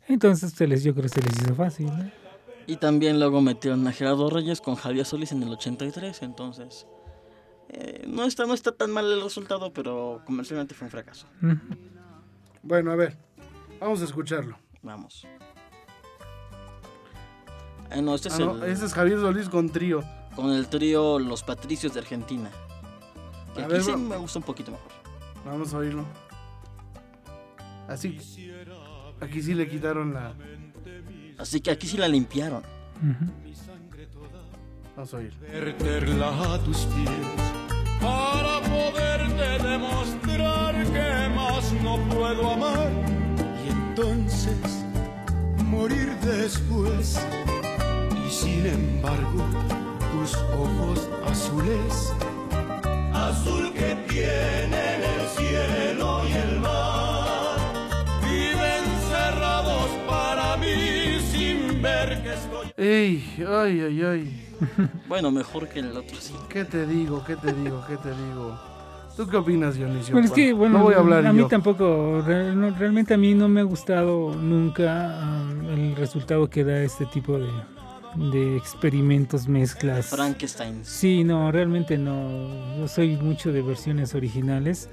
Entonces 0.07 0.53
se 0.53 0.65
les, 0.65 0.83
yo 0.83 0.93
creo 0.93 1.03
que 1.03 1.09
se 1.09 1.21
les 1.21 1.33
hizo 1.43 1.53
fácil. 1.53 1.85
¿no? 1.87 2.26
Y 2.67 2.75
también 2.77 3.19
luego 3.19 3.39
metieron 3.41 3.87
a 3.87 3.91
Gerardo 3.93 4.29
Reyes 4.29 4.59
con 4.61 4.75
Javier 4.75 5.05
Solís 5.05 5.31
en 5.31 5.41
el 5.41 5.49
83. 5.49 6.21
Entonces, 6.21 6.85
eh, 7.69 8.03
no, 8.07 8.25
está, 8.25 8.45
no 8.45 8.53
está 8.53 8.73
tan 8.73 8.91
mal 8.91 9.09
el 9.11 9.21
resultado, 9.23 9.71
pero 9.71 10.21
comercialmente 10.25 10.75
fue 10.75 10.85
un 10.85 10.91
fracaso. 10.91 11.27
Ujú. 11.41 11.57
Bueno, 12.63 12.91
a 12.91 12.95
ver. 12.95 13.17
Vamos 13.79 14.01
a 14.01 14.03
escucharlo. 14.05 14.57
Vamos. 14.81 15.25
Ah, 17.89 18.01
no, 18.01 18.15
este 18.15 18.27
es 18.27 18.35
Ah, 18.35 18.39
no, 18.39 18.65
el, 18.65 18.71
ese 18.71 18.85
es 18.85 18.93
Javier 18.93 19.19
Solís 19.19 19.47
con 19.47 19.69
trío. 19.69 20.03
con 20.35 20.51
el 20.51 20.67
trío 20.67 21.19
Los 21.19 21.43
Patricios 21.43 21.93
de 21.93 22.01
Argentina. 22.01 22.49
Que 23.55 23.61
A 23.61 23.63
aquí 23.65 23.73
ver, 23.73 23.83
sí 23.83 23.95
me 23.95 24.17
gusta 24.17 24.39
un 24.39 24.45
poquito 24.45 24.71
mejor. 24.71 24.91
Vamos 25.45 25.73
a 25.73 25.77
oírlo. 25.77 26.03
Así. 27.87 28.17
Aquí 29.21 29.41
sí 29.41 29.53
le 29.53 29.69
quitaron 29.69 30.13
la. 30.13 30.33
Así 31.37 31.61
que 31.61 31.71
aquí 31.71 31.87
sí 31.87 31.97
la 31.97 32.07
limpiaron. 32.07 32.63
Ujú. 33.01 33.31
Vamos 34.95 35.13
a 35.13 35.17
oír. 35.17 35.33
verterla 35.39 36.53
a 36.53 36.59
tus 36.63 36.77
pies 36.77 37.11
para 38.01 38.61
poderte 38.61 39.63
demostrar 39.67 40.73
que 40.85 41.35
más 41.35 41.71
no 41.83 41.97
puedo 42.09 42.51
amar 42.51 42.89
y 43.63 43.69
entonces 43.69 44.57
morir 45.65 46.09
después 46.23 47.19
y 48.25 48.31
sin 48.31 48.65
embargo 48.65 49.45
tus 50.11 50.33
ojos 50.35 51.07
azules 51.27 52.11
azul 53.13 53.71
que 53.73 53.95
tienen 54.09 55.03
el 55.03 55.27
cielo 55.37 55.86
¡Ey! 62.77 63.23
¡Ay, 63.47 63.81
ay, 63.81 64.01
ay! 64.03 64.43
Bueno, 65.07 65.31
mejor 65.31 65.67
que 65.67 65.79
el 65.79 65.95
otro, 65.95 66.15
sí. 66.19 66.33
¿Qué 66.49 66.65
te 66.65 66.85
digo? 66.85 67.23
¿Qué 67.25 67.35
te 67.35 67.53
digo? 67.53 67.83
¿Qué 67.87 67.97
te 67.97 68.09
digo? 68.09 68.57
¿Tú 69.15 69.27
qué 69.27 69.37
opinas, 69.37 69.75
Dionisio? 69.75 70.13
Bueno, 70.13 70.27
es 70.27 70.33
que, 70.33 70.53
bueno, 70.53 70.77
no 70.77 70.83
voy 70.85 70.93
a 70.93 70.97
hablar 70.97 71.33
mí 71.33 71.39
yo. 71.39 71.47
tampoco, 71.47 72.21
re- 72.25 72.53
no, 72.55 72.69
realmente 72.71 73.15
a 73.15 73.17
mí 73.17 73.33
no 73.33 73.47
me 73.49 73.61
ha 73.61 73.63
gustado 73.63 74.35
nunca 74.35 75.19
um, 75.49 75.65
el 75.69 75.95
resultado 75.95 76.47
que 76.49 76.63
da 76.63 76.81
este 76.83 77.05
tipo 77.07 77.39
de, 77.39 77.49
de 78.31 78.57
experimentos, 78.57 79.47
mezclas. 79.47 80.07
Frankenstein. 80.07 80.85
Sí, 80.85 81.23
no, 81.23 81.51
realmente 81.51 81.97
no. 81.97 82.77
Yo 82.77 82.87
soy 82.87 83.15
mucho 83.17 83.51
de 83.51 83.63
versiones 83.63 84.13
originales 84.13 84.87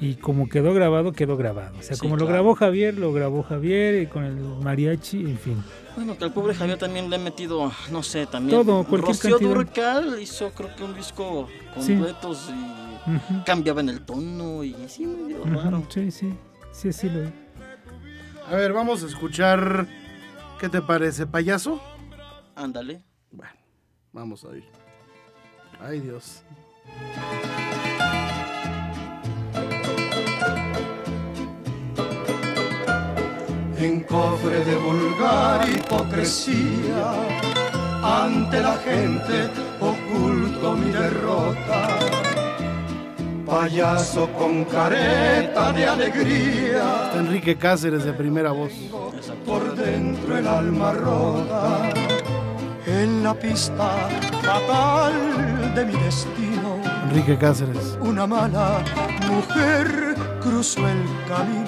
y 0.00 0.14
como 0.14 0.48
quedó 0.48 0.72
grabado, 0.74 1.12
quedó 1.12 1.36
grabado. 1.36 1.76
O 1.78 1.82
sea, 1.82 1.96
Sí, 1.96 2.00
como 2.02 2.16
lo 2.16 2.26
grabó 2.26 2.54
Javier, 2.54 2.96
lo 2.98 3.12
grabó 3.12 3.42
Javier 3.42 4.02
y 4.02 4.06
con 4.06 4.24
el 4.24 4.36
mariachi, 4.36 5.20
en 5.20 5.38
fin. 5.38 5.62
Bueno, 5.96 6.16
que 6.16 6.24
al 6.24 6.32
pobre 6.32 6.54
Javier 6.54 6.78
también 6.78 7.10
le 7.10 7.16
ha 7.16 7.18
metido, 7.18 7.72
no 7.90 8.02
sé, 8.02 8.26
también. 8.26 8.56
Todo, 8.64 8.84
cualquier 8.84 9.16
Rocío 9.16 9.30
cantidad. 9.38 9.54
Durcal 9.54 10.20
hizo, 10.22 10.50
creo 10.52 10.74
que 10.76 10.84
un 10.84 10.94
disco 10.94 11.48
con 11.74 11.82
Sí. 11.82 11.94
duetos 11.96 12.50
y 12.50 13.10
Ujú, 13.10 13.42
cambiaban 13.44 13.88
el 13.88 14.02
tono 14.04 14.62
y 14.62 14.74
así 14.84 15.06
medio 15.06 15.44
raro. 15.44 15.82
Sí, 15.88 16.10
sí, 16.10 16.32
sí, 16.72 16.92
sí 16.92 17.08
lo 17.10 17.22
A 18.52 18.56
ver, 18.56 18.72
vamos 18.72 19.02
a 19.02 19.06
escuchar. 19.06 19.86
¿Qué 20.60 20.68
te 20.68 20.80
parece, 20.82 21.26
payaso? 21.26 21.80
Ándale. 22.54 23.02
Bueno, 23.30 23.52
vamos 24.12 24.44
a 24.44 24.48
oír. 24.48 24.64
Ay, 25.80 26.00
Dios. 26.00 26.42
En 33.80 34.00
cofre 34.00 34.64
de 34.64 34.76
vulgar 34.76 35.68
hipocresía. 35.68 37.12
Ante 38.02 38.60
la 38.60 38.76
gente 38.78 39.48
oculto 39.80 40.74
mi 40.74 40.90
derrota. 40.90 41.98
Payaso 43.46 44.28
con 44.32 44.64
careta 44.64 45.72
de 45.72 45.86
alegría, 45.86 47.12
Enrique 47.14 47.56
Cáceres 47.56 48.04
de 48.04 48.12
primera 48.12 48.52
voz. 48.52 48.72
Por 49.46 49.74
dentro 49.74 50.36
el 50.36 50.46
alma 50.46 50.92
rota. 50.92 51.90
En 52.86 53.22
la 53.22 53.34
pista 53.34 54.08
fatal 54.42 55.74
de 55.74 55.84
mi 55.86 55.92
destino, 55.92 56.78
Enrique 57.04 57.38
Cáceres. 57.38 57.98
una 58.00 58.26
mala 58.26 58.82
mujer 59.30 60.14
cruzó 60.42 60.86
el 60.86 61.02
camino. 61.28 61.67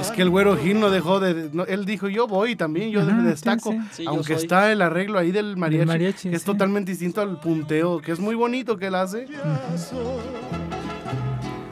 Es 0.00 0.10
que 0.10 0.22
el 0.22 0.30
güero 0.30 0.56
Gil 0.56 0.80
no 0.80 0.90
dejó 0.90 1.20
de. 1.20 1.50
no, 1.52 1.64
él 1.64 1.84
dijo, 1.84 2.08
yo 2.08 2.26
voy 2.26 2.56
también, 2.56 2.90
yo 2.90 3.00
Ajá, 3.02 3.12
destaco. 3.22 3.72
sí. 3.72 3.78
Sí, 3.92 4.04
yo 4.04 4.10
Aunque 4.10 4.34
está 4.34 4.72
el 4.72 4.82
arreglo 4.82 5.18
ahí 5.18 5.30
del 5.32 5.56
mariachi, 5.56 5.86
mariachi, 5.86 6.30
que 6.30 6.36
es 6.36 6.44
totalmente 6.44 6.90
distinto 6.92 7.20
al 7.20 7.38
punteo, 7.40 8.00
que 8.00 8.12
es 8.12 8.18
muy 8.20 8.34
bonito 8.34 8.76
que 8.76 8.86
él 8.86 8.94
hace. 8.94 9.26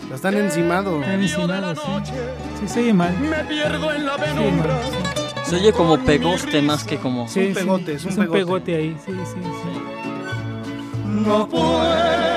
Ya 0.08 0.14
Están 0.14 0.34
encimados. 0.36 1.00
Están 1.02 1.20
encimados, 1.22 1.78
sí. 1.78 2.12
Sí, 2.60 2.68
se 2.68 2.80
oye 2.80 2.92
mal. 2.94 3.14
Me 3.20 3.44
pierdo 3.44 3.92
en 3.92 4.06
la 4.06 4.16
penumbra. 4.16 4.78
Se 5.44 5.56
oye 5.56 5.72
como 5.72 5.98
pegoste 5.98 6.60
más 6.62 6.84
que 6.84 6.96
como. 6.98 7.28
Sí, 7.28 7.40
un 7.40 7.46
sí, 7.48 7.54
pegote, 7.54 7.92
es 7.94 8.04
un 8.04 8.10
un 8.12 8.16
pegote. 8.18 8.38
pegote 8.38 8.76
ahí, 8.76 8.96
sí, 9.04 9.12
sí, 9.12 9.40
sí. 9.42 9.80
No 11.24 11.48
puedo. 11.48 12.27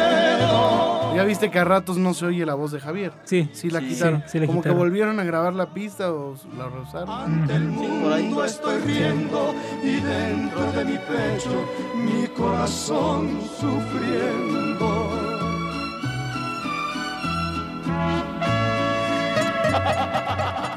Ya 1.15 1.23
viste 1.25 1.51
que 1.51 1.59
a 1.59 1.65
ratos 1.65 1.97
no 1.97 2.13
se 2.13 2.25
oye 2.25 2.45
la 2.45 2.53
voz 2.55 2.71
de 2.71 2.79
Javier. 2.79 3.11
Sí, 3.25 3.49
Sí 3.51 3.69
la 3.69 3.79
Sí, 3.81 3.87
quitaron. 3.87 4.21
sí, 4.25 4.29
sí 4.33 4.39
la 4.39 4.45
Como 4.47 4.59
quitaron. 4.61 4.77
que 4.77 4.83
volvieron 4.83 5.19
a 5.19 5.23
grabar 5.23 5.53
la 5.53 5.73
pista 5.73 6.11
o 6.11 6.35
la 6.57 6.69
reusaron. 6.69 7.09
Ante 7.09 7.55
el 7.55 7.63
mundo 7.67 8.45
estoy 8.45 8.79
riendo 8.81 9.53
y 9.83 9.95
dentro 9.99 10.71
de 10.71 10.85
mi 10.85 10.97
pecho 10.97 11.65
mi 11.95 12.27
corazón 12.27 13.39
sufriendo. 13.59 15.09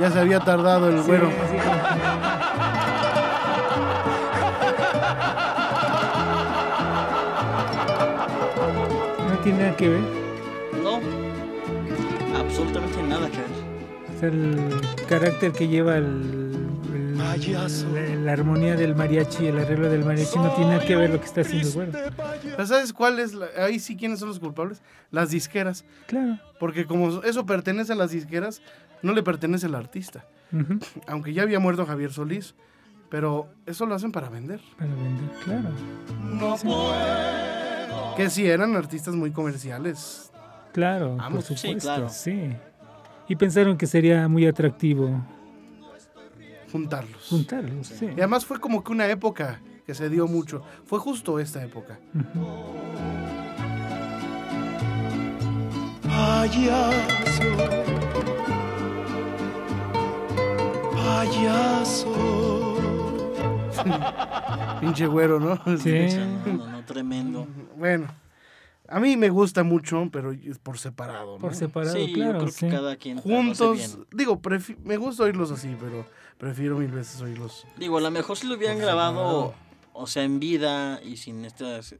Ya 0.00 0.10
se 0.10 0.18
había 0.18 0.40
tardado 0.40 0.88
el 0.88 1.00
güero. 1.02 1.30
Sí, 1.30 1.36
sí, 1.52 1.58
sí. 1.58 2.00
No 9.28 9.38
tiene 9.42 9.58
nada 9.64 9.76
que 9.76 9.88
ver. 9.88 10.23
Absolutamente 12.46 13.02
nada 13.02 13.28
que 13.30 13.38
ver. 13.38 14.18
Sea, 14.20 14.28
el 14.28 15.06
carácter 15.08 15.52
que 15.52 15.68
lleva 15.68 15.96
el, 15.98 16.04
el- 16.94 17.14
Payaso. 17.18 17.86
la, 17.92 18.14
la 18.16 18.32
armonía 18.32 18.76
del 18.76 18.94
mariachi, 18.94 19.46
el 19.46 19.58
arreglo 19.58 19.88
del 19.90 20.04
mariachi, 20.04 20.38
no 20.38 20.50
tiene 20.54 20.72
nada 20.74 20.84
que 20.84 20.96
ver 20.96 21.10
lo 21.10 21.18
que 21.20 21.26
está 21.26 21.40
haciendo 21.42 21.82
el 21.82 21.90
güero. 21.92 22.66
¿Sabes 22.66 22.92
cuál 22.92 23.18
es? 23.18 23.34
la- 23.34 23.48
ahí 23.58 23.78
sí, 23.78 23.96
¿quiénes 23.96 24.18
son 24.20 24.28
los 24.28 24.38
culpables? 24.38 24.82
Las 25.10 25.30
disqueras. 25.30 25.84
Claro. 26.06 26.38
Porque 26.60 26.86
como 26.86 27.22
eso 27.22 27.46
pertenece 27.46 27.92
a 27.92 27.96
las 27.96 28.10
disqueras, 28.10 28.60
no 29.02 29.12
le 29.12 29.22
pertenece 29.22 29.66
al 29.66 29.74
artista. 29.74 30.24
Ujú. 30.52 30.78
Aunque 31.08 31.32
ya 31.32 31.42
había 31.42 31.58
muerto 31.58 31.86
Javier 31.86 32.12
Solís, 32.12 32.54
pero 33.10 33.48
eso 33.66 33.86
lo 33.86 33.94
hacen 33.94 34.12
para 34.12 34.28
vender. 34.28 34.60
Para 34.78 34.90
vender, 34.94 35.30
claro. 35.44 35.68
No 36.22 36.56
Sí. 36.56 36.66
puedo. 36.66 38.14
Que 38.16 38.30
sí, 38.30 38.46
eran 38.46 38.76
artistas 38.76 39.14
muy 39.14 39.32
comerciales. 39.32 40.30
Claro, 40.74 41.16
Vamos. 41.16 41.46
por 41.46 41.56
Sí, 41.56 41.68
supuesto. 41.68 41.88
claro. 41.88 42.08
sí. 42.10 42.50
Y 43.28 43.36
pensaron 43.36 43.78
que 43.78 43.86
sería 43.86 44.28
muy 44.28 44.46
atractivo 44.46 45.24
juntarlos. 46.70 47.26
juntarlos. 47.30 47.86
Sí. 47.86 48.06
Y 48.14 48.18
además 48.20 48.44
fue 48.44 48.60
como 48.60 48.84
que 48.84 48.92
una 48.92 49.06
época 49.06 49.60
que 49.86 49.94
se 49.94 50.08
dio 50.10 50.26
mucho. 50.26 50.62
Fue 50.84 50.98
justo 50.98 51.38
esta 51.38 51.62
época. 51.64 51.98
Ujú. 52.14 52.46
Payaso. 56.02 57.42
Payaso. 61.34 62.76
Pinche 64.80 65.06
güero, 65.06 65.40
¿no? 65.40 65.56
Sí. 65.78 66.08
No, 66.46 66.52
no, 66.52 66.66
no, 66.66 66.84
tremendo. 66.84 67.46
Bueno, 67.76 68.06
a 68.96 69.00
mí 69.00 69.16
me 69.16 69.28
gusta 69.28 69.62
mucho, 69.64 70.08
pero 70.12 70.30
es 70.32 70.58
por 70.58 70.78
separado. 70.78 71.32
¿no? 71.34 71.38
Por 71.38 71.54
separado, 71.54 71.94
Sí, 71.96 72.08
yo 72.08 72.14
claro. 72.14 72.38
creo 72.38 72.50
sí. 72.50 72.66
que 72.66 72.72
cada 72.72 72.96
quien 72.96 73.18
hace 73.18 73.28
bien. 73.28 73.44
Juntos, 73.46 73.98
digo, 74.12 74.40
prefi- 74.40 74.76
me 74.84 74.96
gusta 74.96 75.24
oírlos 75.24 75.50
así, 75.50 75.74
pero 75.80 76.06
prefiero 76.38 76.78
mil 76.78 76.90
veces 76.92 77.20
oírlos. 77.20 77.66
Digo, 77.76 77.98
a 77.98 78.00
lo 78.00 78.10
mejor 78.10 78.36
si 78.36 78.46
lo 78.46 78.54
hubieran 78.54 78.78
grabado, 78.78 79.46
separado. 79.48 79.54
o 79.94 80.06
sea, 80.06 80.22
en 80.22 80.38
vida 80.38 81.00
y 81.02 81.16
sin 81.16 81.44
estas 81.44 81.96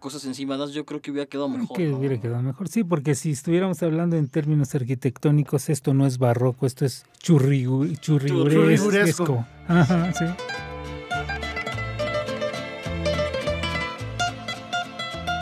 cosas 0.00 0.24
encimadas, 0.24 0.72
yo 0.72 0.84
creo 0.84 1.00
que 1.00 1.12
hubiera 1.12 1.26
quedado 1.28 1.48
mejor. 1.48 1.76
Que 1.76 1.86
¿no? 1.86 1.98
hubiera 1.98 2.20
quedado 2.20 2.42
mejor. 2.42 2.66
Sí, 2.68 2.82
porque 2.82 3.14
si 3.14 3.30
estuviéramos 3.30 3.80
hablando 3.84 4.16
en 4.16 4.26
términos 4.28 4.74
arquitectónicos, 4.74 5.68
esto 5.68 5.94
no 5.94 6.06
es 6.06 6.18
barroco, 6.18 6.66
esto 6.66 6.84
es 6.84 7.06
churrigu- 7.22 7.96
churriguresco. 8.00 8.50
Churriguresco. 8.50 9.46
Ajá, 9.68 10.12
sí. 10.12 10.24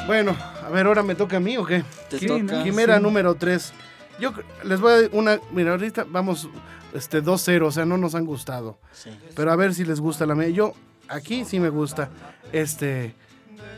Bueno, 0.07 0.37
a 0.71 0.73
ver, 0.73 0.87
ahora 0.87 1.03
me 1.03 1.15
toca 1.15 1.39
a 1.39 1.41
mí 1.41 1.57
o 1.57 1.67
qué? 1.67 1.85
Quimera 2.19 2.97
sí. 2.97 3.03
número 3.03 3.35
3. 3.35 3.73
Yo 4.21 4.33
les 4.62 4.81
voy 4.81 4.93
a 4.93 5.00
dar 5.03 5.11
una. 5.12 5.41
Mira, 5.50 5.73
ahorita 5.73 6.07
vamos 6.09 6.49
este 6.95 7.23
2-0, 7.23 7.67
o 7.67 7.73
sea, 7.73 7.85
no 7.85 7.97
nos 7.97 8.15
han 8.15 8.25
gustado. 8.25 8.79
Sí. 8.93 9.11
Pero 9.35 9.50
a 9.50 9.57
ver 9.57 9.75
si 9.75 9.85
les 9.85 10.00
gusta 10.00 10.27
la 10.27 10.35
mía. 10.35 10.49
Yo, 10.49 10.75
aquí 11.09 11.45
sí 11.45 11.59
me 11.59 11.71
gusta. 11.71 12.11
Este. 12.53 13.15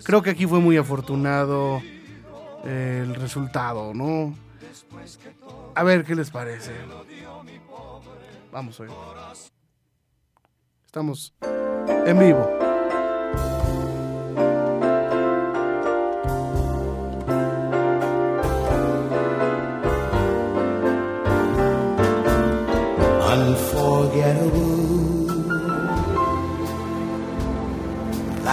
Creo 0.04 0.22
que 0.22 0.30
aquí 0.30 0.46
fue 0.46 0.60
muy 0.60 0.76
afortunado 0.76 1.80
eh, 2.64 3.04
el 3.04 3.14
resultado, 3.14 3.94
¿no? 3.94 4.36
A 5.74 5.82
ver 5.82 6.04
qué 6.04 6.14
les 6.14 6.30
parece. 6.30 6.72
Vamos 8.52 8.78
a 8.80 8.82
ver. 8.82 8.92
Estamos 10.84 11.34
en 12.06 12.18
vivo. 12.18 12.71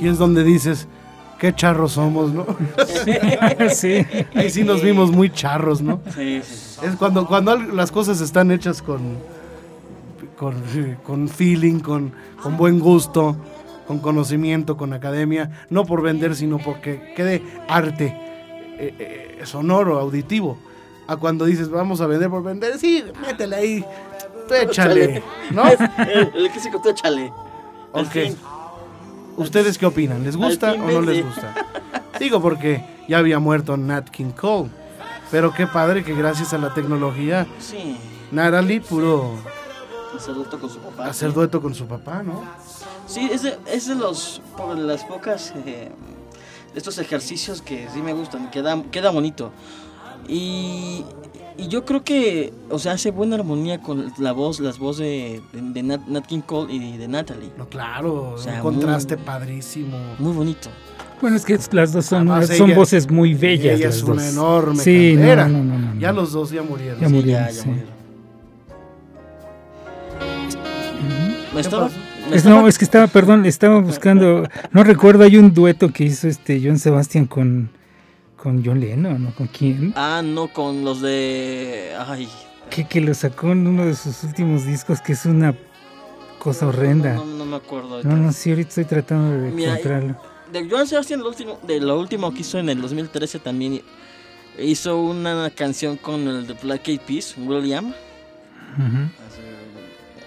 Y 0.00 0.08
es 0.08 0.18
donde 0.18 0.44
dices, 0.44 0.88
qué 1.38 1.54
charros 1.54 1.92
somos, 1.92 2.32
¿no? 2.32 2.46
sí. 3.70 4.06
Ahí 4.34 4.50
sí 4.50 4.62
nos 4.62 4.82
vimos 4.82 5.10
muy 5.10 5.30
charros, 5.30 5.80
¿no? 5.80 6.00
Sí, 6.14 6.40
sí. 6.42 6.80
Es 6.86 6.96
cuando, 6.96 7.26
cuando 7.26 7.56
las 7.56 7.90
cosas 7.90 8.20
están 8.20 8.50
hechas 8.50 8.82
con, 8.82 9.18
con, 10.36 10.54
con 11.02 11.28
feeling, 11.28 11.80
con, 11.80 12.12
con 12.42 12.56
buen 12.56 12.78
gusto, 12.78 13.36
con 13.86 13.98
conocimiento, 13.98 14.76
con 14.76 14.92
academia, 14.92 15.66
no 15.68 15.84
por 15.84 16.02
vender, 16.02 16.36
sino 16.36 16.58
porque 16.58 17.12
quede 17.16 17.42
arte 17.68 18.16
eh, 18.78 18.94
eh, 18.98 19.40
sonoro, 19.44 19.98
auditivo. 19.98 20.58
A 21.08 21.16
cuando 21.16 21.44
dices, 21.44 21.68
vamos 21.68 22.00
a 22.00 22.06
vender 22.06 22.30
por 22.30 22.42
vender, 22.42 22.78
sí, 22.78 23.04
métele 23.20 23.56
ahí, 23.56 23.84
tú 24.46 24.54
échale, 24.54 25.22
¿no? 25.50 25.64
El, 25.98 26.30
el 26.36 26.52
que 26.52 26.60
se 26.60 26.70
contó, 26.70 26.90
échale. 26.90 27.32
Al 27.92 28.06
Ok. 28.06 28.16
¿Ustedes 29.42 29.78
qué 29.78 29.86
opinan? 29.86 30.22
¿Les 30.24 30.36
gusta 30.36 30.72
o 30.72 30.76
no 30.90 31.00
les 31.00 31.24
gusta? 31.24 31.54
Digo 32.18 32.40
porque 32.42 32.84
ya 33.08 33.18
había 33.18 33.38
muerto 33.38 33.76
Nat 33.76 34.08
King 34.10 34.30
Cole, 34.32 34.70
pero 35.30 35.52
qué 35.52 35.66
padre 35.66 36.04
que 36.04 36.14
gracias 36.14 36.52
a 36.52 36.58
la 36.58 36.72
tecnología 36.74 37.46
Sí. 37.58 37.96
Natalie 38.30 38.80
pudo 38.80 39.32
Hacer 40.16 40.34
dueto 40.34 40.58
con 40.60 40.68
su 40.70 40.78
papá. 40.80 41.06
hacer 41.06 41.28
sí. 41.30 41.34
dueto 41.34 41.62
con 41.62 41.74
su 41.74 41.86
papá, 41.86 42.22
¿no? 42.22 42.44
Sí, 43.06 43.28
es 43.32 43.42
de, 43.42 43.58
es 43.66 43.86
de 43.88 43.94
los, 43.94 44.40
po- 44.56 44.74
las 44.74 45.02
pocas 45.04 45.52
eh, 45.66 45.90
estos 46.74 46.98
ejercicios 46.98 47.62
que 47.62 47.88
sí 47.92 48.02
me 48.02 48.12
gustan, 48.12 48.50
queda, 48.50 48.80
queda 48.92 49.10
bonito. 49.10 49.50
Y, 50.28 51.04
y 51.58 51.68
yo 51.68 51.84
creo 51.84 52.02
que, 52.02 52.52
o 52.70 52.78
sea, 52.78 52.92
hace 52.92 53.10
buena 53.10 53.36
armonía 53.36 53.80
con 53.80 54.12
la 54.18 54.32
voz, 54.32 54.60
las 54.60 54.78
voces 54.78 55.00
de, 55.06 55.42
de, 55.52 55.72
de 55.72 55.82
Nat, 55.82 56.06
Nat 56.06 56.26
King 56.26 56.40
Cole 56.40 56.72
y 56.72 56.96
de 56.96 57.06
Natalie. 57.08 57.50
No, 57.58 57.68
claro, 57.68 58.32
O 58.34 58.38
sea, 58.38 58.62
un 58.62 58.74
contraste 58.74 59.16
muy- 59.16 59.24
padrísimo. 59.26 59.96
Muy 60.18 60.32
bonito. 60.32 60.68
Bueno, 61.20 61.36
es 61.36 61.44
que 61.44 61.58
las 61.72 61.92
dos 61.92 62.06
son, 62.06 62.30
Además, 62.30 62.56
son 62.56 62.70
ella- 62.70 62.78
voces 62.78 63.10
muy 63.10 63.34
bellas. 63.34 63.78
ella 63.78 63.86
las 63.88 63.96
es 63.96 64.02
una 64.04 64.22
dos. 64.22 64.32
enorme 64.32 64.82
Sí, 64.82 65.14
no, 65.18 65.36
no, 65.36 65.48
no, 65.48 65.64
no, 65.64 65.78
no. 65.94 66.00
Ya 66.00 66.12
los 66.12 66.32
dos 66.32 66.50
ya 66.50 66.62
murieron. 66.62 66.98
Ya 66.98 67.08
Sí, 67.08 67.12
murieron, 67.14 67.44
ya, 67.46 67.50
ya 67.52 67.62
sí. 67.62 67.68
murieron. 67.68 68.00
Me 71.54 71.60
estaba, 71.60 71.90
me 72.30 72.36
no, 72.50 72.68
es 72.68 72.78
que 72.78 72.84
estaba, 72.84 73.06
perdón, 73.08 73.44
estaba 73.44 73.80
buscando, 73.80 74.44
no 74.72 74.84
recuerdo, 74.84 75.24
hay 75.24 75.36
un 75.36 75.52
dueto 75.52 75.90
que 75.92 76.04
hizo 76.04 76.28
este 76.28 76.60
John 76.64 76.78
Sebastian 76.78 77.26
con, 77.26 77.70
con 78.42 78.64
John 78.64 78.80
Lennon, 78.80 79.22
¿no? 79.22 79.34
¿Con 79.34 79.46
quién? 79.48 79.92
Ah, 79.96 80.22
no, 80.24 80.48
con 80.48 80.84
los 80.84 81.00
de... 81.00 81.94
Ay. 82.06 82.28
Que, 82.70 82.86
que 82.86 83.00
lo 83.00 83.12
sacó 83.14 83.52
en 83.52 83.66
uno 83.66 83.84
de 83.84 83.94
sus 83.94 84.22
últimos 84.24 84.64
discos, 84.64 85.00
que 85.00 85.12
es 85.12 85.26
una 85.26 85.54
cosa 86.38 86.66
horrenda. 86.66 87.14
No, 87.14 87.24
no 87.24 87.44
me 87.44 87.56
acuerdo. 87.56 88.02
No, 88.02 88.16
no, 88.16 88.32
sí, 88.32 88.50
ahorita 88.50 88.68
estoy 88.68 88.84
tratando 88.86 89.38
de 89.38 89.50
Mira, 89.50 89.72
encontrarlo. 89.72 90.16
De 90.50 90.68
Joan 90.68 90.86
Sebastián, 90.86 91.20
lo 91.20 91.28
último, 91.28 91.58
de 91.66 91.80
lo 91.80 91.98
último 91.98 92.32
que 92.32 92.40
hizo 92.40 92.58
en 92.58 92.70
el 92.70 92.80
2013 92.80 93.40
también 93.40 93.82
hizo 94.58 95.00
una 95.00 95.50
canción 95.50 95.96
con 95.96 96.26
el 96.26 96.46
de 96.46 96.54
Black 96.54 96.88
Eyed 96.88 97.00
Peas, 97.00 97.34
William. 97.36 97.92
Así, 99.28 99.29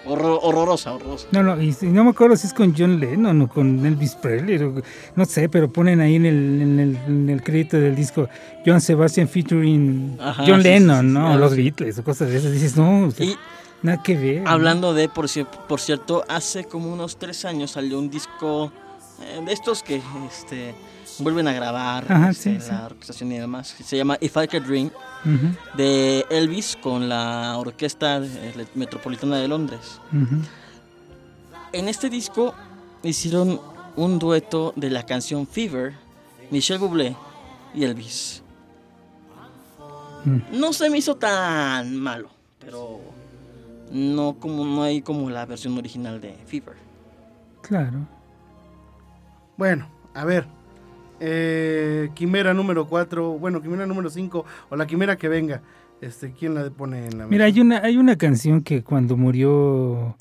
horror- 0.06 0.38
horrorosa, 0.42 0.92
horrorosa. 0.94 1.26
No, 1.32 1.42
no, 1.42 1.60
y, 1.60 1.74
no 1.82 2.04
me 2.04 2.10
acuerdo 2.10 2.36
si 2.36 2.46
es 2.46 2.52
con 2.54 2.74
John 2.76 2.98
Lennon 3.00 3.42
o 3.42 3.48
con 3.48 3.84
Elvis 3.84 4.14
Presley, 4.16 4.56
o- 4.62 4.82
no 5.16 5.24
sé, 5.24 5.48
pero 5.48 5.72
ponen 5.72 6.00
ahí 6.00 6.16
en 6.16 6.26
el, 6.26 6.62
en 6.62 6.80
el, 6.80 6.96
en 7.06 7.30
el 7.30 7.42
crédito 7.42 7.78
del 7.78 7.94
disco 7.94 8.28
John 8.64 8.80
Sebastian 8.80 9.28
featuring 9.28 10.16
Ajá, 10.20 10.44
John 10.46 10.62
sí, 10.62 10.68
Lennon, 10.68 11.00
sí, 11.02 11.06
sí, 11.08 11.12
¿no? 11.14 11.26
algo 11.28 11.38
Los. 11.46 11.56
Beatles 11.56 11.98
o 11.98 12.04
cosas 12.04 12.28
de 12.30 12.36
esas. 12.38 12.52
Dices, 12.52 12.76
no, 12.76 13.10
sea, 13.10 13.26
Y 13.26 13.36
nada 13.82 14.02
que 14.02 14.16
ver. 14.16 14.42
¿no? 14.42 14.50
hablando 14.50 14.94
de, 14.94 15.08
por, 15.08 15.26
por 15.68 15.80
cierto, 15.80 16.24
hace 16.28 16.64
como 16.64 16.92
unos 16.92 17.16
tres 17.18 17.44
años 17.44 17.72
salió 17.72 17.98
un 17.98 18.10
disco 18.10 18.72
eh, 19.22 19.42
de 19.44 19.52
estos 19.52 19.82
que 19.82 20.00
este, 20.28 20.74
vuelven 21.18 21.48
a 21.48 21.52
grabar 21.52 22.04
Ajá, 22.10 22.30
este, 22.30 22.54
sí, 22.54 22.60
sí. 22.60 22.70
la 22.70 22.86
orquestación 22.86 23.32
y 23.32 23.38
demás. 23.38 23.74
Se 23.84 23.96
llama 23.96 24.16
If 24.20 24.36
I 24.36 24.48
Could 24.48 24.64
Dream, 24.64 24.90
de 25.76 26.24
Elvis 26.30 26.76
con 26.80 27.08
la 27.08 27.56
Orquesta 27.56 28.20
Metropolitana 28.74 29.36
de 29.36 29.48
Londres. 29.48 30.00
En 31.72 31.88
este 31.88 32.08
disco 32.10 32.54
hicieron 33.02 33.60
un 33.96 34.18
dueto 34.18 34.72
de 34.76 34.90
la 34.90 35.04
canción 35.04 35.46
Fever, 35.46 35.94
Michel 36.50 36.78
Bublé 36.78 37.16
y 37.74 37.84
Elvis. 37.84 38.42
Mm. 40.24 40.58
No 40.58 40.72
se 40.72 40.88
me 40.90 40.98
hizo 40.98 41.16
tan 41.16 41.96
malo, 41.96 42.30
pero 42.58 43.00
no 43.90 44.36
como 44.40 44.64
no 44.64 44.82
hay 44.82 45.02
como 45.02 45.28
la 45.30 45.44
versión 45.46 45.76
original 45.76 46.20
de 46.20 46.34
Fever. 46.46 46.76
Claro. 47.62 48.06
Bueno, 49.56 49.88
a 50.14 50.24
ver. 50.24 50.46
Eh, 51.26 52.10
quimera 52.14 52.52
número 52.52 52.86
4, 52.86 53.38
bueno, 53.38 53.62
quimera 53.62 53.86
número 53.86 54.10
5 54.10 54.44
o 54.68 54.76
la 54.76 54.86
quimera 54.86 55.16
que 55.16 55.28
venga. 55.28 55.62
Este, 56.00 56.32
¿Quién 56.32 56.54
la 56.54 56.68
pone 56.70 57.06
en 57.06 57.18
la 57.18 57.26
Mira, 57.26 57.46
hay 57.46 57.60
una, 57.60 57.78
hay 57.78 57.96
una 57.96 58.16
canción 58.16 58.60
que 58.60 58.82
cuando 58.82 59.16
murió 59.16 60.18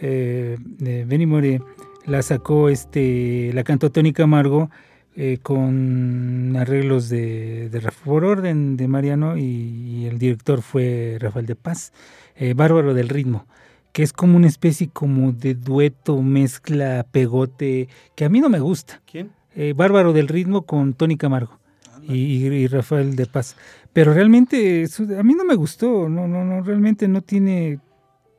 eh, 0.00 0.56
eh, 0.84 1.04
Benny 1.08 1.26
More 1.26 1.60
la 2.06 2.22
sacó, 2.22 2.68
este, 2.68 3.50
la 3.52 3.64
cantó 3.64 3.90
Tony 3.90 4.12
Camargo 4.12 4.70
eh, 5.16 5.38
con 5.42 6.54
arreglos 6.56 7.08
de, 7.08 7.68
de 7.70 7.80
por 8.04 8.24
orden 8.24 8.76
de 8.76 8.86
Mariano 8.86 9.36
y, 9.36 9.42
y 9.42 10.06
el 10.06 10.18
director 10.18 10.60
fue 10.62 11.18
Rafael 11.20 11.46
de 11.46 11.56
Paz, 11.56 11.92
eh, 12.36 12.54
Bárbaro 12.54 12.94
del 12.94 13.08
Ritmo, 13.08 13.46
que 13.92 14.02
es 14.02 14.12
como 14.12 14.36
una 14.36 14.48
especie 14.48 14.88
como 14.92 15.32
de 15.32 15.54
dueto, 15.54 16.20
mezcla, 16.20 17.06
pegote, 17.10 17.88
que 18.14 18.24
a 18.24 18.28
mí 18.28 18.40
no 18.40 18.48
me 18.48 18.60
gusta. 18.60 19.02
¿Quién? 19.10 19.30
Eh, 19.56 19.72
Bárbaro 19.76 20.12
del 20.12 20.28
Ritmo 20.28 20.62
con 20.62 20.94
Tony 20.94 21.16
Camargo 21.16 21.58
y, 22.06 22.66
Rafael 22.68 23.16
de 23.16 23.26
Paz. 23.26 23.56
Pero 23.92 24.12
realmente 24.12 24.82
eso- 24.82 25.04
a 25.18 25.22
mí 25.22 25.34
no 25.34 25.44
me 25.44 25.54
gustó, 25.54 26.08
no, 26.08 26.26
no, 26.28 26.44
no, 26.44 26.60
realmente 26.62 27.06
no 27.08 27.22
tiene... 27.22 27.78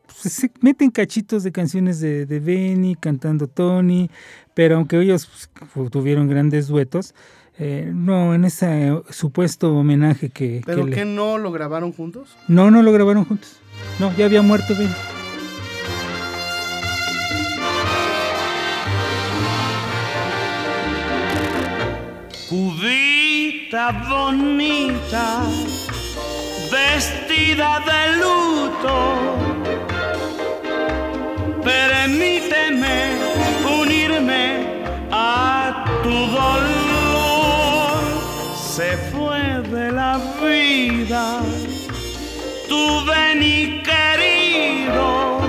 pues, 0.05 0.33
se 0.33 0.51
meten 0.61 0.91
cachitos 0.91 1.43
de 1.43 1.51
canciones 1.51 1.99
de, 1.99 2.25
de 2.25 2.39
Benny 2.39 2.95
cantando 2.95 3.47
Tony, 3.47 4.09
pero 4.53 4.75
aunque 4.75 4.99
ellos 5.01 5.49
pues, 5.73 5.89
tuvieron 5.89 6.27
grandes 6.27 6.67
duetos, 6.67 7.15
eh, 7.57 7.89
no, 7.93 8.35
en 8.35 8.43
ese 8.45 8.91
supuesto 9.09 9.73
homenaje 9.73 10.29
que... 10.29 10.61
¿Pero 10.65 10.83
que 10.83 10.89
le- 10.91 10.95
qué 10.97 11.05
no 11.05 11.37
lo 11.37 11.51
grabaron 11.53 11.93
juntos? 11.93 12.35
No, 12.49 12.69
no 12.69 12.83
lo 12.83 12.91
grabaron 12.91 13.23
juntos. 13.25 13.57
No, 13.99 14.15
ya 14.17 14.25
había 14.25 14.41
muerto 14.41 14.73
Benny. 14.77 14.93
Bonita, 23.91 25.43
vestida 26.71 27.83
de 27.85 28.17
luto, 28.17 28.97
permíteme 31.63 33.13
unirme 33.79 34.65
a 35.11 35.85
tu 36.01 36.09
dolor. 36.09 37.99
Se 38.57 38.97
fue 39.11 39.61
de 39.69 39.91
la 39.91 40.17
vida 40.41 41.41
tu 42.67 43.05
Beni 43.05 43.83
querido, 43.83 45.41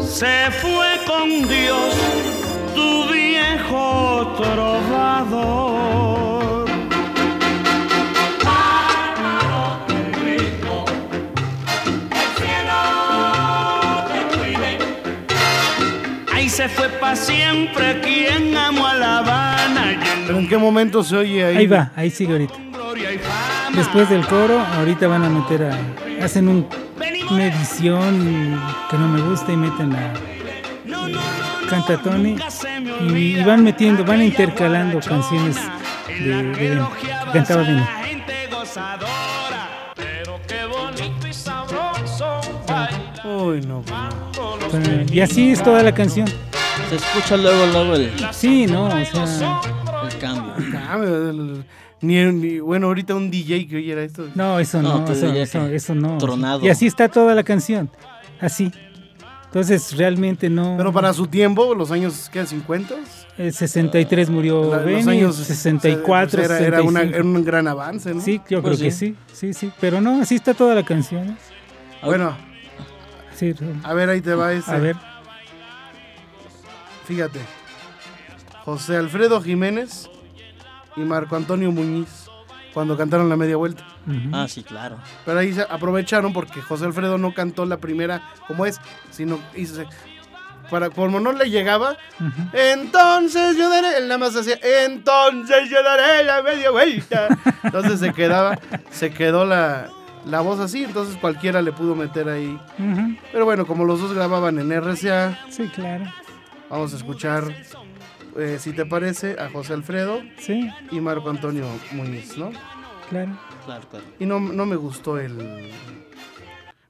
se 0.00 0.50
fue 0.52 0.88
con 1.06 1.46
Dios 1.46 1.94
tu 2.74 3.12
viejo 3.12 4.34
trovador. 4.38 4.69
Fue 16.76 16.88
pa' 16.88 17.16
siempre 17.16 18.00
quien 18.00 18.56
amó 18.56 18.86
a 18.86 18.94
La 18.94 19.18
Habana 19.18 19.98
¿Pero 20.26 20.38
en 20.38 20.48
qué 20.48 20.56
momento 20.58 21.02
se 21.02 21.16
oye 21.16 21.44
ahí? 21.44 21.56
Ahí 21.58 21.66
va, 21.66 21.90
ahí 21.96 22.10
sigue 22.10 22.32
ahorita. 22.32 22.54
Después 23.74 24.08
del 24.10 24.26
coro, 24.26 24.58
ahorita 24.78 25.06
van 25.06 25.24
a 25.24 25.28
meter 25.30 25.64
a... 25.70 26.24
Hacen 26.24 26.48
un- 26.48 26.66
una 27.30 27.46
edición 27.46 28.60
que 28.90 28.98
no 28.98 29.08
me 29.08 29.20
gusta 29.22 29.52
y 29.52 29.56
meten 29.56 29.94
a... 29.94 30.12
Canta 31.68 31.96
Tony 31.98 32.36
y, 33.08 33.12
y 33.38 33.44
van 33.44 33.62
metiendo, 33.62 34.04
van 34.04 34.22
intercalando 34.22 34.98
canciones 34.98 35.56
de, 36.08 36.42
de 36.42 36.52
que 36.52 36.80
cantaba 37.32 37.62
baila 37.62 37.88
Uy, 43.24 43.60
no. 43.62 43.82
no. 43.86 44.68
Pero- 44.70 45.04
Y 45.12 45.20
así 45.20 45.52
es 45.52 45.62
toda 45.62 45.82
la 45.82 45.92
canción. 45.92 46.26
Se 46.90 46.96
escucha 46.96 47.36
luego, 47.36 47.66
luego 47.66 47.94
el, 47.94 48.10
Sí, 48.32 48.66
no, 48.66 48.86
o 48.86 49.26
sea... 49.26 49.60
el 50.10 50.18
cambio. 50.18 51.30
El- 51.30 51.64
ni, 52.02 52.16
ni- 52.32 52.58
bueno, 52.60 52.86
ahorita 52.88 53.14
un 53.14 53.30
DJ 53.30 53.68
que 53.68 53.76
oyera 53.76 54.02
esto. 54.02 54.26
No, 54.34 54.58
eso 54.58 54.80
No, 54.82 55.00
no, 55.06 55.12
eso, 55.12 55.26
eso, 55.32 55.66
eso 55.66 55.94
no. 55.94 56.18
tronado. 56.18 56.64
Y 56.64 56.68
así 56.70 56.86
está 56.86 57.08
toda 57.08 57.34
la 57.34 57.42
canción, 57.44 57.90
así. 58.40 58.72
Entonces 59.46 59.96
realmente 59.96 60.48
no... 60.48 60.74
Pero 60.78 60.92
para 60.92 61.12
su 61.12 61.26
tiempo, 61.26 61.74
los 61.74 61.90
años, 61.92 62.28
¿qué? 62.32 62.42
¿50? 62.42 62.96
El 63.38 63.52
63 63.52 64.30
murió 64.30 64.70
La- 64.70 64.76
los 64.78 64.84
Benny, 64.86 65.10
años 65.10 65.36
64, 65.36 66.38
pues, 66.38 66.50
era, 66.50 66.58
era 66.66 66.82
una- 66.82 67.00
65. 67.00 67.14
era 67.16 67.24
un 67.38 67.44
gran 67.44 67.68
avance, 67.68 68.14
¿no? 68.14 68.20
Sí, 68.20 68.40
yo 68.48 68.62
Pues 68.62 68.78
creo 68.78 68.88
que 68.88 68.94
sí, 68.94 69.14
sí, 69.32 69.52
sí. 69.54 69.70
Pero 69.80 70.00
no, 70.00 70.22
así 70.22 70.34
está 70.36 70.54
toda 70.54 70.74
la 70.74 70.84
canción. 70.84 71.28
¿eh? 71.30 71.36
Bueno, 72.04 72.36
Sí, 73.36 73.54
a 73.84 73.94
ver, 73.94 74.08
ahí 74.10 74.20
te 74.20 74.34
va 74.34 74.52
este. 74.52 74.70
a 74.70 74.78
ver. 74.78 74.96
Fíjate. 77.10 77.40
José 78.64 78.96
Alfredo 78.96 79.42
Jiménez 79.42 80.08
y 80.94 81.00
Marco 81.00 81.34
Antonio 81.34 81.72
Muñiz 81.72 82.26
cuando 82.72 82.96
cantaron 82.96 83.28
la 83.28 83.36
media 83.36 83.56
vuelta. 83.56 83.84
Ah, 84.32 84.46
sí, 84.48 84.62
claro. 84.62 84.96
Pero 85.24 85.40
ahí 85.40 85.52
se 85.52 85.62
aprovecharon 85.62 86.32
porque 86.32 86.62
José 86.62 86.84
Alfredo 86.84 87.18
no 87.18 87.34
cantó 87.34 87.66
la 87.66 87.78
primera 87.78 88.22
como 88.46 88.64
es, 88.64 88.80
sino 89.10 89.40
hizo 89.56 89.82
para 90.70 90.88
como 90.88 91.18
no 91.18 91.32
le 91.32 91.50
llegaba, 91.50 91.96
entonces 92.52 93.56
yo 93.56 93.68
daré, 93.68 93.98
él 93.98 94.06
nada 94.06 94.18
más 94.18 94.36
hacía, 94.36 94.56
entonces 94.84 95.68
yo 95.68 95.82
daré 95.82 96.22
la 96.22 96.42
media 96.44 96.70
vuelta. 96.70 97.26
Entonces 97.64 97.98
se 97.98 98.12
quedaba, 98.12 98.56
se 98.92 99.10
quedó 99.10 99.44
la, 99.44 99.88
la 100.26 100.40
voz 100.42 100.60
así, 100.60 100.84
entonces 100.84 101.16
cualquiera 101.16 101.60
le 101.60 101.72
pudo 101.72 101.96
meter 101.96 102.28
ahí. 102.28 102.56
Pero 103.32 103.44
bueno, 103.46 103.66
como 103.66 103.84
los 103.84 104.00
dos 104.00 104.12
grababan 104.14 104.60
en 104.60 104.70
RCA, 104.70 105.36
Sí, 105.50 105.66
claro. 105.74 106.04
Vamos 106.70 106.92
a 106.94 106.96
escuchar, 106.96 107.44
eh, 108.36 108.56
si 108.60 108.72
te 108.72 108.86
parece, 108.86 109.36
a 109.38 109.50
José 109.50 109.72
Alfredo 109.74 110.20
Sí, 110.38 110.70
y 110.90 111.00
Marco 111.00 111.28
Antonio 111.30 111.64
Muñiz, 111.92 112.36
¿no? 112.38 112.50
claro. 113.08 113.32
Claro, 113.66 113.86
claro. 113.90 114.04
Y 114.18 114.24
no, 114.26 114.40
no 114.40 114.64
me 114.66 114.76
gustó 114.76 115.18
el... 115.18 115.36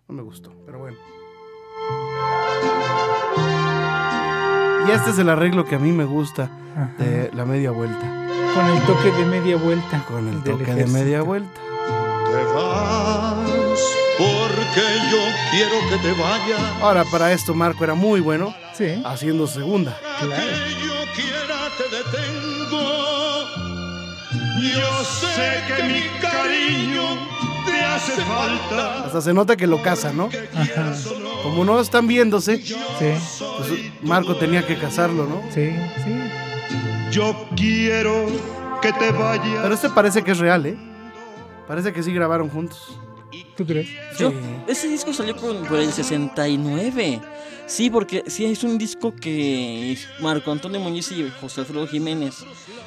No 0.07 0.15
me 0.15 0.23
gustó, 0.23 0.53
pero 0.65 0.79
bueno. 0.79 0.97
Y 4.87 4.91
este 4.93 5.11
es 5.11 5.19
el 5.19 5.29
arreglo 5.29 5.65
que 5.65 5.75
a 5.75 5.79
mí 5.79 5.93
me 5.93 6.05
gusta 6.05 6.51
Ajá. 6.77 6.95
de 6.99 7.31
la 7.35 7.45
media 7.45 7.71
vuelta. 7.71 8.01
Con 8.55 8.67
el 8.67 8.83
toque 8.83 9.11
de 9.13 9.25
media 9.27 9.57
vuelta. 9.57 10.05
Con 10.09 10.29
el 10.29 10.43
toque 10.43 10.75
de 10.75 10.87
media 10.87 11.23
vuelta. 11.23 11.61
Te 12.31 12.45
vas 12.55 13.50
porque 14.21 14.87
yo 15.11 15.19
quiero 15.51 15.77
que 15.89 15.97
te 15.97 16.13
vayas. 16.13 16.61
Ahora, 16.83 17.05
para 17.05 17.33
esto 17.33 17.55
Marco 17.55 17.83
era 17.85 17.95
muy 17.95 18.21
bueno 18.21 18.55
Sí, 18.75 19.01
haciendo 19.05 19.47
segunda. 19.47 19.99
claro. 20.21 20.43
Que 20.43 20.85
yo 20.85 20.95
quiera 21.15 21.59
te 21.79 21.85
detengo. 21.97 23.01
Yo 24.61 25.05
sé 25.05 25.63
que 25.69 25.83
mi 25.85 26.03
cariño 26.21 27.03
te 27.67 27.83
hace 27.85 28.13
falta. 28.23 29.05
Hasta 29.07 29.21
se 29.23 29.33
nota 29.33 29.57
que 29.57 29.67
lo 29.67 29.83
casa, 29.83 30.13
¿no? 30.13 30.29
Ajá. 30.55 30.93
Como 31.43 31.65
no 31.65 31.81
están 31.81 32.07
viéndose, 32.07 32.59
Sí, 32.63 32.77
pues 32.99 33.71
Marco 34.03 34.37
tenía 34.37 34.67
que 34.67 34.77
casarlo, 34.77 35.25
¿no? 35.27 35.43
sí, 35.53 35.71
sí. 36.05 36.15
Yo 37.11 37.49
quiero 37.57 38.27
que 38.83 38.93
te 38.93 39.11
vayas. 39.13 39.61
Pero 39.63 39.75
este 39.75 39.89
parece 39.91 40.23
que 40.23 40.31
es 40.33 40.39
real, 40.39 40.65
¿eh? 40.67 40.77
Parece 41.67 41.93
que 41.93 42.03
sí 42.03 42.13
grabaron 42.13 42.49
juntos. 42.51 42.97
¿Tú 43.57 43.65
crees? 43.67 43.89
Yo- 44.19 44.31
Sí. 44.31 44.37
ese 44.69 44.89
disco 44.89 45.13
salió 45.13 45.37
por, 45.37 45.57
por 45.67 45.79
el 45.79 45.93
69. 45.93 47.21
Sí, 47.67 47.89
porque 47.89 48.25
sí 48.27 48.45
es 48.47 48.65
un 48.65 48.79
disco 48.79 49.15
que 49.15 49.97
Marco 50.21 50.51
Antonio 50.51 50.81
Muñiz 50.81 51.13
y 51.13 51.31
José 51.41 51.61
Alfredo 51.61 51.87
Jiménez. 51.87 52.39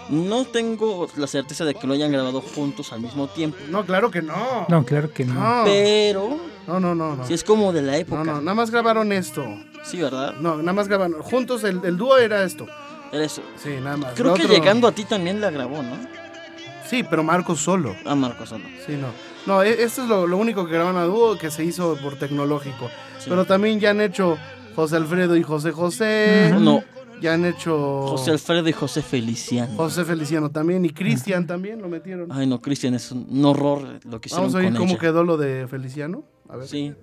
No 0.09 0.43
tengo 0.43 1.07
la 1.15 1.27
certeza 1.27 1.63
de 1.63 1.73
que 1.73 1.87
lo 1.87 1.93
hayan 1.93 2.11
grabado 2.11 2.41
juntos 2.41 2.91
al 2.91 2.99
mismo 2.99 3.27
tiempo. 3.27 3.57
No, 3.69 3.85
claro 3.85 4.11
que 4.11 4.21
no. 4.21 4.65
No, 4.67 4.83
claro 4.85 5.09
que 5.13 5.23
no. 5.23 5.33
No, 5.35 5.63
Pero 5.63 6.37
no, 6.67 6.79
no, 6.81 6.93
no. 6.93 7.15
no. 7.15 7.25
sí 7.25 7.33
es 7.33 7.45
como 7.45 7.71
de 7.71 7.81
la 7.81 7.93
No, 7.93 7.97
época. 7.99 8.23
no, 8.25 8.41
nada 8.41 8.53
más 8.55 8.71
grabaron 8.71 9.13
esto. 9.13 9.45
Sí, 9.85 10.01
¿verdad? 10.01 10.35
No, 10.41 10.57
nada 10.57 10.73
más 10.73 10.89
grabaron. 10.89 11.21
Juntos 11.21 11.63
el, 11.63 11.79
el 11.85 11.95
dúo 11.95 12.17
era 12.17 12.43
esto. 12.43 12.65
Era 13.13 13.23
eso. 13.23 13.41
Sí, 13.55 13.69
nada 13.81 13.95
más. 13.95 14.13
Creo 14.15 14.31
Lo 14.31 14.33
que 14.33 14.43
otro- 14.43 14.53
llegando 14.53 14.87
a 14.87 14.91
ti 14.91 15.05
también 15.05 15.39
la 15.39 15.49
grabó, 15.49 15.81
¿no? 15.81 15.95
Sí, 16.89 17.03
pero 17.09 17.23
Marco 17.23 17.55
solo. 17.55 17.95
A 18.05 18.15
Marco 18.15 18.45
solo. 18.45 18.65
Sí, 18.85 18.93
no. 18.99 19.07
No, 19.45 19.61
e- 19.61 19.83
esto 19.83 20.03
es 20.03 20.07
lo, 20.09 20.25
lo 20.27 20.37
único 20.37 20.65
que 20.65 20.73
graban 20.73 20.95
a 20.97 21.03
dúo 21.03 21.37
que 21.37 21.51
se 21.51 21.63
hizo 21.65 21.97
por 21.97 22.15
tecnológico. 22.15 22.89
Sí. 23.19 23.25
Pero 23.29 23.45
también 23.45 23.79
ya 23.79 23.89
han 23.91 24.01
hecho 24.01 24.37
José 24.75 24.95
Alfredo 24.95 25.35
y 25.35 25.43
José 25.43 25.71
José. 25.71 26.53
No, 26.59 26.83
Ya 27.21 27.33
han 27.35 27.45
hecho 27.45 28.05
José 28.07 28.31
Alfredo 28.31 28.67
y 28.67 28.73
José 28.73 29.01
Feliciano. 29.01 29.73
José 29.77 30.03
Feliciano 30.05 30.49
también. 30.49 30.83
Y 30.85 30.89
Cristian 30.89 31.45
también 31.47 31.81
lo 31.81 31.87
metieron. 31.89 32.31
Ay, 32.31 32.47
no, 32.47 32.61
Cristian, 32.61 32.93
es 32.95 33.11
un 33.11 33.27
un 33.29 33.45
horror 33.45 33.81
lo 34.09 34.19
que 34.19 34.27
hicieron 34.27 34.45
Vamos 34.47 34.55
a 34.55 34.57
oír 34.59 34.67
con 34.69 34.77
cómo 34.77 34.91
ella. 34.91 34.99
quedó 34.99 35.23
lo 35.23 35.37
de 35.37 35.67
Feliciano. 35.67 36.23
A 36.49 36.57
ver. 36.57 36.67
Sí. 36.67 36.93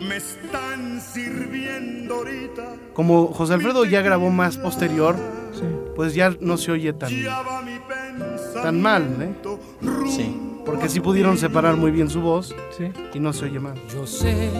Me 0.00 0.16
están 0.16 1.00
sirviendo 1.00 2.14
ahorita. 2.16 2.76
Como 2.94 3.28
José 3.28 3.54
Alfredo 3.54 3.84
ya 3.84 4.02
grabó 4.02 4.30
más 4.30 4.56
posterior, 4.56 5.16
Sí. 5.52 5.64
Pues 5.96 6.14
ya 6.14 6.34
no 6.40 6.56
se 6.56 6.72
oye 6.72 6.92
tan, 6.92 7.10
tan 8.62 8.80
mal, 8.80 9.02
¿eh? 9.20 9.34
Sí. 10.08 10.40
Porque 10.64 10.88
sí 10.88 11.00
pudieron 11.00 11.38
separar 11.38 11.76
muy 11.76 11.90
bien 11.90 12.10
su 12.10 12.20
voz 12.20 12.54
Sí. 12.76 12.84
y 13.14 13.20
no 13.20 13.32
se 13.32 13.44
oye 13.46 13.60
mal. 13.60 13.74
Yo 13.92 14.06
sé 14.06 14.50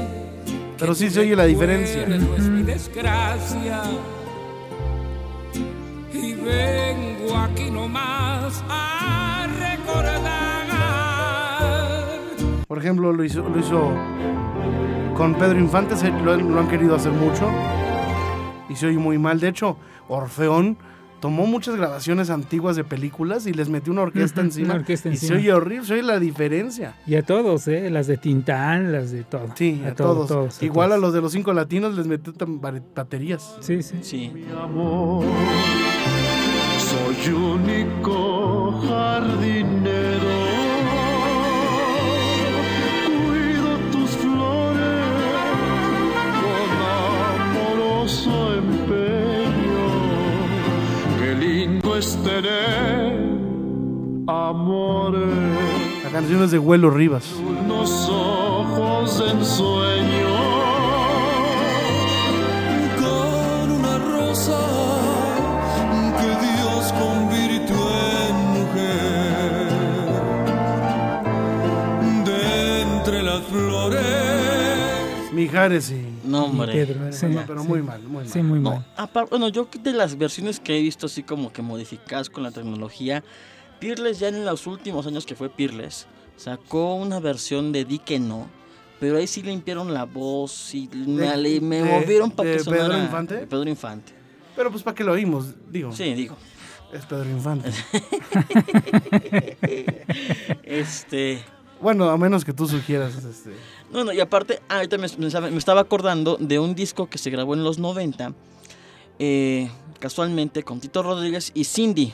Pero 0.78 0.94
sí 0.94 1.10
se 1.10 1.20
oye 1.20 1.34
la 1.36 1.44
diferencia. 1.44 2.06
no 2.06 2.36
es 2.36 2.48
mi 2.48 2.62
desgracia. 2.62 3.82
Y 6.12 6.34
vengo 6.34 7.36
aquí 7.36 7.70
nomás 7.70 8.62
a 8.68 9.46
recordar. 9.58 10.66
Por 12.68 12.78
ejemplo, 12.78 13.12
lo 13.12 13.24
hizo, 13.24 13.48
lo 13.48 13.58
hizo 13.58 13.92
con 15.16 15.34
Pedro 15.34 15.58
Infante, 15.58 15.96
se- 15.96 16.10
lo, 16.10 16.36
lo 16.36 16.60
han 16.60 16.68
querido 16.68 16.94
hacer 16.94 17.12
mucho 17.12 17.50
y 18.68 18.76
se 18.76 18.86
oye 18.86 18.98
muy 18.98 19.18
mal. 19.18 19.40
De 19.40 19.48
hecho, 19.48 19.76
Orfeón 20.08 20.76
tomó 21.26 21.44
muchas 21.44 21.74
grabaciones 21.74 22.30
antiguas 22.30 22.76
de 22.76 22.84
películas 22.84 23.48
y 23.48 23.52
les 23.52 23.68
metió 23.68 23.92
una 23.92 24.02
orquesta 24.02 24.42
encima. 24.42 24.66
una 24.66 24.74
orquesta 24.76 25.08
y 25.08 25.12
encima. 25.14 25.28
se 25.28 25.34
oye 25.34 25.52
horrible, 25.52 25.84
se 25.84 25.94
oye 25.94 26.04
la 26.04 26.20
diferencia. 26.20 26.94
Y 27.04 27.16
a 27.16 27.24
todos, 27.24 27.66
¿eh? 27.66 27.90
Las 27.90 28.06
de 28.06 28.16
Tintán, 28.16 28.92
las 28.92 29.10
de 29.10 29.24
todo. 29.24 29.48
Sí, 29.56 29.82
a, 29.84 29.92
todo, 29.92 30.24
todos. 30.24 30.62
Igual 30.62 30.92
a 30.92 30.94
todos. 30.94 31.02
los 31.02 31.14
de 31.14 31.20
los 31.22 31.32
cinco 31.32 31.52
latinos 31.52 31.96
les 31.96 32.06
metió 32.06 32.32
baterías. 32.94 33.56
Sí, 33.58 33.82
sí. 33.82 33.96
Sí. 34.02 34.32
amor. 34.56 35.24
Soy 36.78 37.32
único 37.32 38.80
jardinero. 38.86 40.05
Lindo 51.96 51.98
es 51.98 52.16
tener 52.22 53.12
amores. 54.26 56.04
La 56.04 56.10
canción 56.10 56.42
es 56.42 56.50
de 56.50 56.58
Huelo 56.58 56.90
Rivas. 56.90 57.32
Unos 57.34 58.08
ojos 58.08 59.18
de 59.18 59.30
ensueño 59.30 60.36
con 62.96 63.70
una 63.72 63.98
rosa 63.98 64.58
que 66.20 66.28
Dios 66.46 66.92
convirtió 66.92 67.76
en 68.28 68.36
mujer. 68.56 69.68
De 72.24 72.82
entre 72.82 73.22
las 73.22 73.42
flores. 73.44 75.32
Mijares 75.32 75.90
y... 75.90 76.15
No, 76.26 76.44
hombre. 76.46 76.72
Pedro, 76.72 77.12
sí, 77.12 77.26
No, 77.26 77.44
pero 77.46 77.62
sí. 77.62 77.68
muy 77.68 77.82
mal, 77.82 78.02
muy 78.02 78.24
mal. 78.24 78.28
Sí, 78.28 78.42
muy 78.42 78.58
No, 78.60 78.84
mal. 78.96 79.26
bueno, 79.30 79.48
yo 79.48 79.68
de 79.82 79.92
las 79.92 80.16
versiones 80.18 80.60
que 80.60 80.76
he 80.78 80.82
visto 80.82 81.06
así 81.06 81.22
como 81.22 81.52
que 81.52 81.62
modificadas 81.62 82.28
con 82.30 82.42
la 82.42 82.50
tecnología, 82.50 83.22
Peerless 83.80 84.18
ya 84.18 84.28
en 84.28 84.44
los 84.44 84.66
últimos 84.66 85.06
años 85.06 85.24
que 85.26 85.34
fue 85.34 85.48
Peerless, 85.50 86.06
sacó 86.36 86.94
una 86.94 87.20
versión 87.20 87.72
de 87.72 87.84
Di 87.84 87.98
que 87.98 88.18
no, 88.18 88.48
pero 88.98 89.18
ahí 89.18 89.26
sí 89.26 89.42
limpiaron 89.42 89.92
la 89.92 90.04
voz 90.04 90.74
y 90.74 90.88
me, 90.88 91.36
le- 91.36 91.60
me 91.60 91.82
de- 91.82 92.00
movieron 92.00 92.30
para 92.30 92.52
que 92.52 92.58
sonara 92.60 92.84
Pedro 92.88 92.98
Infante? 93.02 93.34
de 93.36 93.46
Pedro 93.46 93.68
Infante. 93.68 94.12
Pero 94.56 94.70
pues 94.70 94.82
para 94.82 94.94
qué 94.94 95.04
lo 95.04 95.12
oímos, 95.12 95.54
digo. 95.70 95.92
Sí, 95.92 96.14
digo. 96.14 96.36
Es 96.92 97.04
Pedro 97.04 97.28
Infante. 97.30 97.70
Este, 100.62 101.40
bueno, 101.80 102.08
a 102.10 102.16
menos 102.18 102.44
que 102.44 102.52
tú 102.52 102.66
sugieras 102.68 103.14
este. 103.24 103.50
No, 103.92 104.04
no, 104.04 104.12
y 104.12 104.20
aparte, 104.20 104.60
ah, 104.68 104.76
ahorita 104.76 104.98
me, 104.98 105.06
me 105.18 105.26
estaba- 105.26 105.50
me 105.50 105.58
estaba 105.58 105.80
acordando 105.82 106.36
de 106.40 106.58
un 106.58 106.74
disco 106.74 107.08
que 107.08 107.18
se 107.18 107.30
grabó 107.30 107.54
en 107.54 107.62
los 107.64 107.78
90, 107.78 108.32
eh, 109.18 109.70
casualmente 110.00 110.62
con 110.62 110.80
Tito 110.80 111.02
Rodríguez 111.02 111.50
y 111.54 111.64
Cindy. 111.64 112.12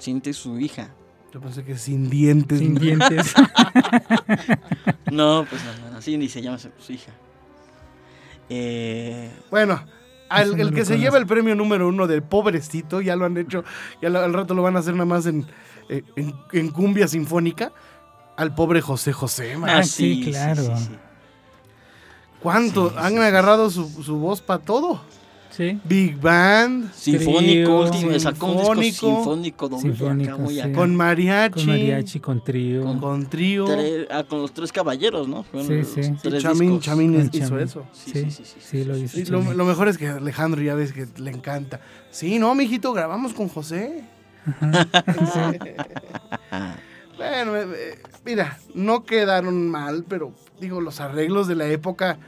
Cindy, 0.00 0.32
su 0.32 0.58
hija. 0.58 0.90
Yo 1.32 1.40
pensé 1.40 1.64
que 1.64 1.76
sin 1.76 2.10
dientes. 2.10 2.58
Sin 2.58 2.74
dientes. 2.74 3.34
No, 5.10 5.44
pues 5.48 5.62
no, 5.64 5.84
no, 5.88 5.94
no, 5.94 6.00
Cindy 6.02 6.26
se 6.28 6.40
llama 6.40 6.58
su, 6.58 6.68
hija. 6.92 7.12
Eh, 8.48 9.30
Bueno, 9.50 9.84
al- 10.28 10.58
el 10.58 10.72
que 10.72 10.84
se 10.84 10.98
lleva 10.98 11.18
el 11.18 11.26
premio 11.26 11.54
número 11.54 11.88
uno 11.88 12.06
del 12.06 12.22
pobrecito, 12.22 13.00
ya 13.00 13.16
lo 13.16 13.26
han 13.26 13.36
hecho, 13.36 13.64
ya 14.00 14.08
lo- 14.08 14.20
al 14.20 14.32
rato 14.32 14.54
lo 14.54 14.62
van 14.62 14.76
a 14.76 14.78
hacer 14.80 14.94
nada 14.94 15.04
más 15.04 15.26
en, 15.26 15.46
eh, 15.90 16.02
en, 16.16 16.32
en 16.52 16.70
cumbia 16.70 17.08
sinfónica, 17.08 17.72
al 18.36 18.54
pobre 18.54 18.80
José 18.80 19.12
José. 19.12 19.56
man. 19.56 19.70
Ah, 19.70 19.82
sí, 19.82 20.22
claro. 20.30 20.62
¿Cuánto? 22.40 22.90
sí, 22.90 22.96
Han 22.98 23.12
sí, 23.12 23.18
agarrado 23.18 23.70
su, 23.70 23.88
su 24.02 24.16
voz 24.16 24.40
para 24.40 24.62
todo. 24.62 25.00
Sí. 25.50 25.78
Big 25.84 26.18
Band, 26.18 26.90
Sinfónico, 26.94 27.38
Trío, 27.40 27.78
último, 27.80 28.18
sacó 28.18 28.46
un 28.46 28.80
disco 28.80 29.06
sinfónico, 29.06 29.68
sinfónico 29.68 29.68
doble 29.68 29.82
acá, 29.90 29.96
sinfónico, 29.98 30.38
muy 30.38 30.54
sí. 30.54 30.60
acá. 30.62 30.72
con 30.72 30.96
mariachi, 30.96 31.52
Con 31.54 31.66
mariachi, 31.66 32.20
con 32.20 32.42
trío. 32.42 32.82
Con- 32.84 33.00
con 33.00 33.26
trío. 33.28 33.66
Tre- 33.66 34.06
ah, 34.10 34.24
con 34.26 34.40
los 34.40 34.52
tres 34.54 34.72
caballeros, 34.72 35.28
¿no? 35.28 35.42
Fueron 35.42 35.68
Sí, 35.68 35.84
sí. 35.84 36.02
Sí, 36.04 36.14
tres. 36.22 36.42
Chamín 36.42 36.70
Con 36.70 36.78
hizo 36.78 36.84
Chamín. 36.86 37.60
eso. 37.60 37.84
Sí, 37.92 38.12
Sí, 38.12 38.22
sí, 38.22 38.30
sí, 38.30 38.44
sí, 38.46 38.60
sí, 38.62 38.84
lo 38.84 38.94
sí, 38.94 39.02
hizo. 39.02 39.16
Sí, 39.18 39.24
lo, 39.26 39.40
Chamín. 39.42 39.58
lo 39.58 39.64
mejor 39.66 39.88
es 39.88 39.98
que 39.98 40.08
Alejandro 40.08 40.62
ya 40.62 40.74
ves 40.74 40.92
que 40.94 41.06
le 41.18 41.30
encanta. 41.30 41.80
Sí, 42.10 42.38
no, 42.38 42.54
mijito, 42.54 42.94
grabamos 42.94 43.34
con 43.34 43.48
José. 43.50 44.04
bueno, 47.18 47.56
eh, 47.56 47.66
eh, 47.76 47.98
mira, 48.24 48.58
no 48.74 49.04
quedaron 49.04 49.68
mal, 49.70 50.04
pero 50.08 50.32
digo, 50.60 50.80
los 50.80 51.00
arreglos 51.00 51.48
de 51.48 51.54
la 51.56 51.66
época 51.66 52.18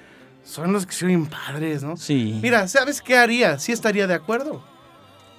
son 0.44 0.72
los 0.72 0.86
que 0.86 0.92
se 0.92 1.06
oyen 1.06 1.26
padres, 1.26 1.82
¿no? 1.82 1.96
Sí. 1.96 2.38
Mira, 2.42 2.68
¿sabes 2.68 3.00
qué 3.00 3.16
haría? 3.16 3.58
Sí 3.58 3.72
estaría 3.72 4.06
de 4.06 4.14
acuerdo. 4.14 4.62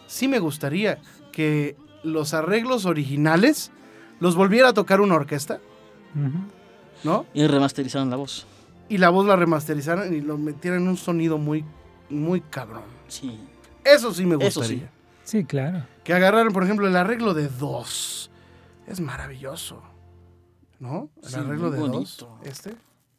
Sí 0.07 0.27
me 0.27 0.39
gustaría 0.39 0.99
que 1.31 1.75
los 2.03 2.33
arreglos 2.33 2.85
originales 2.85 3.71
los 4.19 4.35
volviera 4.35 4.69
a 4.69 4.73
tocar 4.73 5.01
una 5.01 5.15
orquesta. 5.15 5.59
¿no? 7.03 7.25
Y 7.33 7.45
remasterizaron 7.47 8.09
la 8.09 8.15
voz. 8.15 8.47
Y 8.87 8.97
la 8.99 9.09
voz 9.09 9.25
la 9.25 9.35
remasterizaran 9.35 10.13
y 10.13 10.21
lo 10.21 10.37
metieran 10.37 10.83
en 10.83 10.87
un 10.89 10.97
sonido 10.97 11.37
muy, 11.37 11.65
muy 12.09 12.41
cabrón. 12.41 12.83
Sí. 13.07 13.39
Eso 13.83 14.13
sí 14.13 14.25
me 14.25 14.35
Eso 14.35 14.59
gustaría. 14.61 14.85
sí. 14.85 14.89
Sí, 15.39 15.43
claro. 15.43 15.83
Que 16.03 16.13
agarraran, 16.13 16.53
por 16.53 16.63
ejemplo, 16.63 16.87
el 16.87 16.95
arreglo 16.95 17.33
de 17.33 17.47
dos. 17.47 18.29
Es 18.87 18.99
maravilloso. 18.99 19.81
¿No? 20.79 21.09
El 21.23 21.29
Sí, 21.29 21.35
arreglo 21.35 21.71
de 21.71 21.79
bonito. 21.79 22.25
dos. 22.41 22.47
Este. 22.47 22.75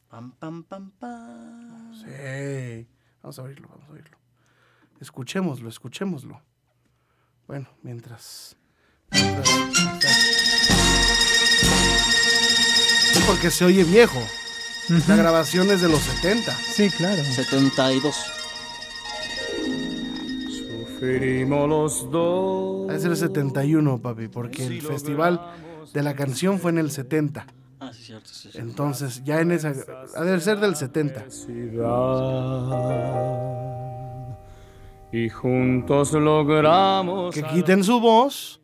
Pam, 0.09 0.33
pam, 0.33 0.63
pam, 0.65 0.91
pam. 0.99 1.95
Sí. 1.95 2.87
Vamos 3.23 3.39
a 3.39 3.43
oírlo, 3.43 3.69
vamos 3.69 3.89
a 3.89 3.93
oírlo. 3.93 4.17
Escuchémoslo, 5.01 5.69
escuchémoslo. 5.69 6.41
Bueno, 7.47 7.69
mientras. 7.83 8.57
mientras- 9.11 9.49
Sí, 13.13 13.21
porque 13.27 13.51
se 13.51 13.65
oye 13.65 13.85
viejo. 13.85 14.19
La 15.09 15.17
grabación 15.17 15.71
es 15.71 15.81
de 15.81 15.89
los 15.89 16.01
70. 16.01 16.53
Sí, 16.55 16.91
claro. 16.91 17.23
72. 17.25 18.15
Sufrimos 20.49 21.69
los 21.69 22.11
dos. 22.11 22.91
Es 22.93 23.05
el 23.05 23.17
71, 23.17 24.01
papi, 24.01 24.29
porque 24.29 24.67
el 24.67 24.81
festival 24.83 25.41
de 25.97 26.03
la 26.03 26.15
canción 26.15 26.59
fue 26.59 26.71
en 26.73 26.79
el 26.79 26.91
70. 26.91 27.47
Ah, 27.81 27.91
sí, 27.93 28.03
cierto. 28.05 28.29
Sí, 28.31 28.51
sí. 28.53 28.59
Entonces, 28.59 29.23
ya 29.25 29.41
en 29.41 29.51
esa. 29.53 29.73
Ha 30.15 30.25
de 30.25 30.41
ser 30.41 30.61
del 30.61 30.77
70. 30.77 31.31
Ciudad. 31.31 31.87
Y 35.13 35.29
juntos 35.29 36.13
logramos. 36.13 37.35
Que 37.35 37.43
quiten 37.43 37.83
su 37.83 38.01
voz, 38.01 38.61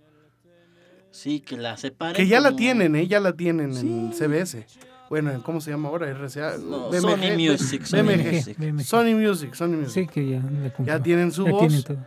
Sí, 1.11 1.40
que 1.40 1.57
la 1.57 1.77
separen. 1.77 2.16
que 2.16 2.27
ya 2.27 2.40
la 2.40 2.57
tienen, 2.57 2.97
¿eh? 2.97 3.07
Ya 3.07 3.21
la 3.21 3.33
tienen 3.33 3.77
en 3.77 4.12
CBS. 4.12 4.66
Bueno, 5.11 5.31
¿en 5.31 5.40
¿cómo 5.42 5.61
se 5.61 5.71
llama 5.71 5.90
ahora? 5.90 6.09
RCA. 6.11 6.57
No, 6.59 6.88
BMG, 6.88 7.01
Sony 7.01 7.37
Music. 7.37 7.85
Sony 7.85 8.03
BMG. 8.03 8.33
Music. 8.33 8.57
Sony 8.87 9.14
Music, 9.14 9.55
Sony 9.55 9.77
Music. 9.77 9.92
Sí, 9.92 10.07
que 10.07 10.27
ya. 10.31 10.42
Ya 10.85 11.03
tienen 11.03 11.31
su 11.33 11.45
Ya 11.45 11.51
voz. 11.53 11.61
tienen 11.68 11.83
todo. 11.83 11.99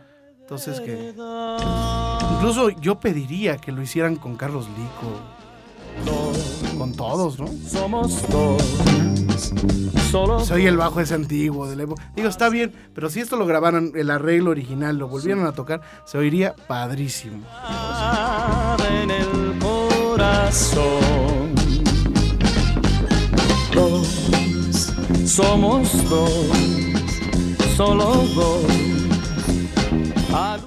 Entonces, 0.46 0.78
que. 0.78 1.12
Incluso 2.36 2.70
yo 2.70 3.00
pediría 3.00 3.56
que 3.56 3.72
lo 3.72 3.82
hicieran 3.82 4.14
con 4.14 4.36
Carlos 4.36 4.68
Lico. 4.68 5.10
Con 6.78 6.92
todos, 6.92 7.40
¿no? 7.40 7.48
Somos 7.68 8.22
dos. 8.30 8.62
Se 10.46 10.54
oye 10.54 10.68
el 10.68 10.76
bajo 10.76 11.00
ese 11.00 11.14
antiguo 11.14 11.66
de 11.68 11.74
la 11.74 11.82
época. 11.82 12.12
Digo, 12.14 12.28
está 12.28 12.48
bien, 12.48 12.72
pero 12.94 13.10
si 13.10 13.18
esto 13.18 13.36
lo 13.36 13.44
grabaran, 13.44 13.90
el 13.96 14.08
arreglo 14.08 14.52
original, 14.52 14.96
lo 14.96 15.08
volvieran 15.08 15.46
a 15.46 15.52
tocar, 15.52 15.80
se 16.04 16.16
oiría 16.16 16.54
padrísimo. 16.54 17.44
en 18.88 19.10
el 19.10 19.58
corazón. 19.58 21.56
Dos, 23.74 24.30
somos 25.24 26.08
dos, 26.08 26.30
solo 27.76 28.24
dos. 28.36 28.85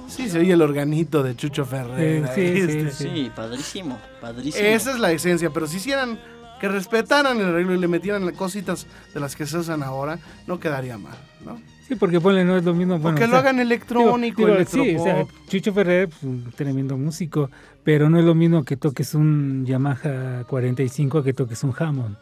Sí, 0.08 0.28
se 0.28 0.38
oye 0.38 0.52
el 0.52 0.62
organito 0.62 1.22
de 1.22 1.36
Chucho 1.36 1.64
Ferrer. 1.64 2.28
Sí, 2.34 2.46
sí, 2.46 2.54
sí, 2.54 2.78
este. 2.78 2.90
sí. 2.90 3.10
Sí, 3.14 3.32
padrísimo. 3.34 3.98
Padrísimo. 4.20 4.64
Esa 4.64 4.92
es 4.92 4.98
la 4.98 5.12
esencia, 5.12 5.50
pero 5.50 5.66
si 5.66 5.76
hicieran 5.76 6.18
que 6.60 6.68
respetaran 6.68 7.38
el 7.40 7.46
arreglo 7.46 7.74
y 7.74 7.78
le 7.78 7.88
metieran 7.88 8.30
cositas 8.34 8.86
de 9.14 9.20
las 9.20 9.34
que 9.34 9.46
se 9.46 9.58
usan 9.58 9.82
ahora, 9.82 10.18
no 10.46 10.60
quedaría 10.60 10.98
mal, 10.98 11.16
¿no? 11.44 11.60
Sí, 11.88 11.96
porque 11.96 12.20
ponle, 12.20 12.44
no 12.44 12.56
es 12.56 12.64
lo 12.64 12.74
mismo. 12.74 12.98
Bueno, 12.98 13.18
que 13.18 13.24
o 13.24 13.26
lo 13.26 13.32
sea, 13.32 13.40
hagan 13.40 13.58
electrónico, 13.58 14.46
digo, 14.46 14.64
sí, 14.64 14.94
o 14.94 15.02
sea. 15.02 15.26
Chucho 15.48 15.72
Ferrer, 15.72 16.08
pues, 16.08 16.22
un 16.22 16.52
tremendo 16.52 16.96
músico, 16.96 17.50
pero 17.82 18.08
no 18.08 18.18
es 18.18 18.24
lo 18.24 18.34
mismo 18.34 18.62
que 18.64 18.76
toques 18.76 19.14
un 19.14 19.64
Yamaha 19.66 20.44
45 20.46 21.22
que 21.22 21.32
toques 21.32 21.64
un 21.64 21.74
Hammond, 21.76 22.16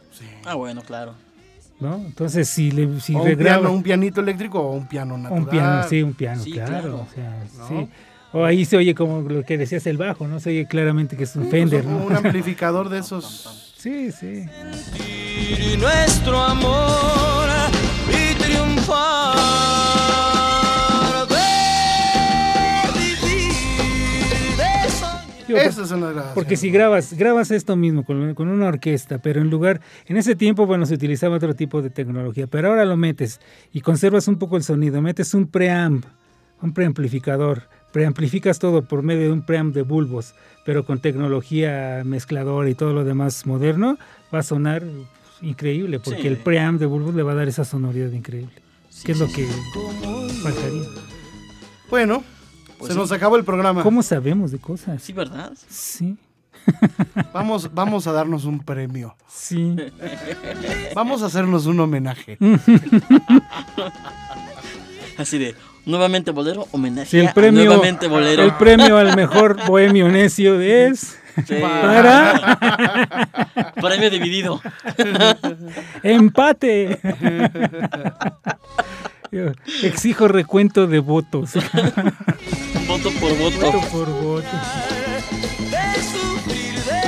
Ah, 0.45 0.55
bueno, 0.55 0.81
claro. 0.81 1.13
¿No? 1.79 1.95
Entonces, 1.95 2.47
si 2.49 2.71
le 2.71 2.99
si 2.99 3.15
o 3.15 3.19
un, 3.19 3.25
regraba- 3.27 3.59
piano, 3.61 3.71
un 3.73 3.83
pianito 3.83 4.21
eléctrico 4.21 4.59
o 4.59 4.73
un 4.73 4.87
piano 4.87 5.17
natural. 5.17 5.41
Un 5.43 5.49
piano, 5.49 5.83
sí, 5.89 6.01
un 6.03 6.13
piano, 6.13 6.43
Sí, 6.43 6.51
claro. 6.51 6.69
claro. 6.71 6.95
O 6.95 7.07
sea, 7.13 7.43
¿No? 7.57 7.67
sí. 7.67 7.87
O 8.31 8.45
ahí 8.45 8.63
se 8.65 8.77
oye 8.77 8.93
como 8.93 9.21
lo 9.27 9.43
que 9.43 9.57
decías 9.57 9.87
el 9.87 9.97
bajo, 9.97 10.27
¿no? 10.27 10.39
Se 10.39 10.49
oye 10.51 10.67
claramente 10.67 11.17
que 11.17 11.23
es 11.23 11.35
un 11.35 11.49
Fender, 11.49 11.83
Pues, 11.83 11.95
¿no? 11.95 12.05
Un 12.05 12.15
amplificador 12.15 12.89
de 12.89 12.99
esos. 12.99 13.73
Sí, 13.75 14.11
sí. 14.11 14.45
Y 15.73 15.77
nuestro 15.77 16.39
amor 16.39 17.47
y 18.09 18.35
triunfar 18.35 19.78
Digo, 25.49 25.59
Esas 25.59 25.89
son 25.89 26.01
las 26.01 26.09
grabaciones. 26.11 26.35
Porque 26.35 26.55
si 26.57 26.69
grabas, 26.69 27.13
grabas 27.13 27.51
esto 27.51 27.75
mismo 27.75 28.05
con, 28.05 28.33
con 28.35 28.47
una 28.49 28.67
orquesta, 28.67 29.17
pero 29.17 29.41
en 29.41 29.49
lugar, 29.49 29.81
en 30.05 30.17
ese 30.17 30.35
tiempo, 30.35 30.65
bueno, 30.65 30.85
se 30.85 30.93
utilizaba 30.93 31.35
otro 31.37 31.55
tipo 31.55 31.81
de 31.81 31.89
tecnología, 31.89 32.47
pero 32.47 32.69
ahora 32.69 32.85
lo 32.85 32.95
metes 32.97 33.41
y 33.73 33.81
conservas 33.81 34.27
un 34.27 34.37
poco 34.37 34.57
el 34.57 34.63
sonido, 34.63 35.01
metes 35.01 35.33
un 35.33 35.47
preamp, 35.47 36.05
un 36.61 36.73
preamplificador, 36.73 37.63
preamplificas 37.91 38.59
todo 38.59 38.83
por 38.83 39.01
medio 39.01 39.23
de 39.23 39.31
un 39.31 39.41
preamp 39.45 39.73
de 39.73 39.81
bulbos, 39.81 40.35
pero 40.65 40.85
con 40.85 40.99
tecnología 40.99 42.03
mezcladora 42.05 42.69
y 42.69 42.75
todo 42.75 42.93
lo 42.93 43.03
demás 43.03 43.47
moderno, 43.47 43.97
va 44.33 44.39
a 44.39 44.43
sonar 44.43 44.83
increíble, 45.41 45.99
porque 45.99 46.21
Sí. 46.21 46.27
el 46.27 46.37
preamp 46.37 46.79
de 46.79 46.85
bulbos 46.85 47.15
le 47.15 47.23
va 47.23 47.31
a 47.31 47.35
dar 47.35 47.47
esa 47.47 47.65
sonoridad 47.65 48.11
increíble. 48.11 48.53
Sí, 48.89 49.03
¿Qué 49.05 49.13
es 49.13 49.17
sí, 49.17 49.23
lo 49.23 49.29
sí. 49.29 49.35
que 49.35 49.47
faltaría? 50.43 50.83
Bueno, 51.89 52.23
Pues 52.79 52.87
se 52.87 52.93
sí. 52.93 52.99
nos 52.99 53.11
acabó 53.11 53.35
el 53.35 53.43
programa. 53.43 53.83
¿Cómo 53.83 54.01
sabemos 54.01 54.51
de 54.51 54.57
cosas? 54.57 55.01
Sí, 55.03 55.13
¿verdad? 55.13 55.51
Sí, 55.69 56.17
Vamos, 57.33 57.73
vamos 57.73 58.07
a 58.07 58.11
darnos 58.11 58.45
un 58.45 58.59
premio. 58.59 59.15
sí. 59.29 59.75
Vamos 60.95 61.21
a 61.23 61.27
hacernos 61.27 61.65
un 61.67 61.79
homenaje. 61.79 62.37
Así 65.17 65.37
de, 65.37 65.55
nuevamente 65.85 66.31
bolero, 66.31 66.67
homenaje 66.71 67.09
Sí, 67.11 67.19
el 67.19 67.27
a 67.27 67.33
premio, 67.33 67.65
nuevamente 67.65 68.07
bolero. 68.07 68.43
el 68.43 68.53
premio 68.55 68.97
al 68.97 69.15
mejor 69.15 69.57
bohemio 69.67 70.07
necio 70.09 70.59
es 70.61 71.17
Sí. 71.47 71.55
para 71.61 72.57
Premio 73.81 74.09
dividido. 74.09 74.61
empate. 76.03 76.99
Yo 79.31 79.51
Exijo 79.83 80.27
recuento 80.27 80.87
de 80.87 80.99
votos. 80.99 81.53
Voto 82.87 83.11
por 83.19 83.37
voto. 83.37 83.59
Voto 83.71 83.81
por 83.91 84.09
voto. 84.23 84.47
de 85.69 86.01
sufrir, 86.01 86.75
de 86.83 87.01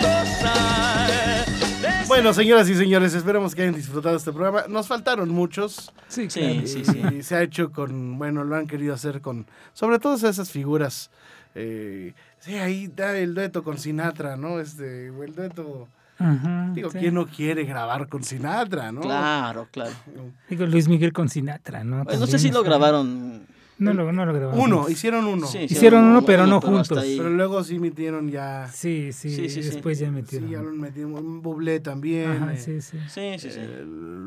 gozar, 0.00 1.10
de 1.80 2.04
Bueno, 2.06 2.34
señoras 2.34 2.68
y 2.68 2.74
señores, 2.74 3.14
esperemos 3.14 3.54
que 3.54 3.62
hayan 3.62 3.74
disfrutado 3.74 4.16
este 4.16 4.30
programa. 4.32 4.64
Nos 4.68 4.86
faltaron 4.86 5.30
muchos. 5.30 5.92
Sí, 6.08 6.28
Sí, 6.28 6.40
claro. 6.40 6.66
sí, 6.66 6.84
sí. 6.84 7.02
Y 7.18 7.22
se 7.22 7.36
ha 7.36 7.42
hecho 7.42 7.72
con, 7.72 8.18
bueno, 8.18 8.44
lo 8.44 8.56
han 8.56 8.66
querido 8.66 8.92
hacer 8.92 9.22
con, 9.22 9.46
sobre 9.72 9.98
todo 9.98 10.14
esas 10.14 10.50
figuras. 10.50 11.10
eh, 11.54 12.12
sí, 12.40 12.56
ahí 12.56 12.88
da 12.94 13.16
el 13.16 13.34
dueto 13.34 13.64
con 13.64 13.78
Sinatra, 13.78 14.36
¿no? 14.36 14.60
Este, 14.60 15.06
el 15.08 15.34
dueto, 15.34 15.88
Ajá, 16.18 16.70
digo, 16.74 16.90
sí. 16.90 16.98
¿quién 16.98 17.14
no 17.14 17.26
quiere 17.26 17.64
grabar 17.64 18.08
con 18.08 18.24
Sinatra, 18.24 18.90
no? 18.90 19.00
Claro, 19.02 19.68
claro. 19.70 19.94
Digo 20.48 20.66
Luis 20.66 20.88
Miguel 20.88 21.12
con 21.12 21.28
Sinatra, 21.28 21.84
¿no? 21.84 22.04
Pues 22.04 22.18
no 22.18 22.26
sé 22.26 22.38
si 22.38 22.50
lo 22.50 22.62
grabaron. 22.62 23.46
No 23.78 23.94
lo, 23.94 24.12
no 24.12 24.26
lo 24.26 24.32
grabamos. 24.34 24.64
Uno, 24.64 24.88
hicieron 24.88 25.24
uno. 25.26 25.46
Sí, 25.46 25.58
Hicieron 25.68 26.04
uno, 26.04 26.22
pero 26.22 26.46
no 26.46 26.56
hasta 26.56 26.68
juntos. 26.68 27.04
Pero 27.16 27.30
luego 27.30 27.62
sí 27.64 27.78
metieron 27.78 28.28
ya, 28.30 28.68
Sí, 28.72 29.12
sí, 29.12 29.30
Sí, 29.30 29.48
sí, 29.48 29.62
sí. 29.62 29.68
después 29.70 29.98
ya 29.98 30.06
sí, 30.08 30.12
metieron. 30.12 30.50
ya 30.50 30.58
lo 30.62 30.72
metieron, 30.72 31.14
un 31.14 31.42
Bublé 31.42 31.80
también. 31.80 32.30
Ajá, 32.30 32.54
eh, 32.54 32.58
sí, 32.58 32.80
sí. 32.80 32.98
Sí, 33.08 33.38
sí, 33.38 33.50
sí. 33.50 33.60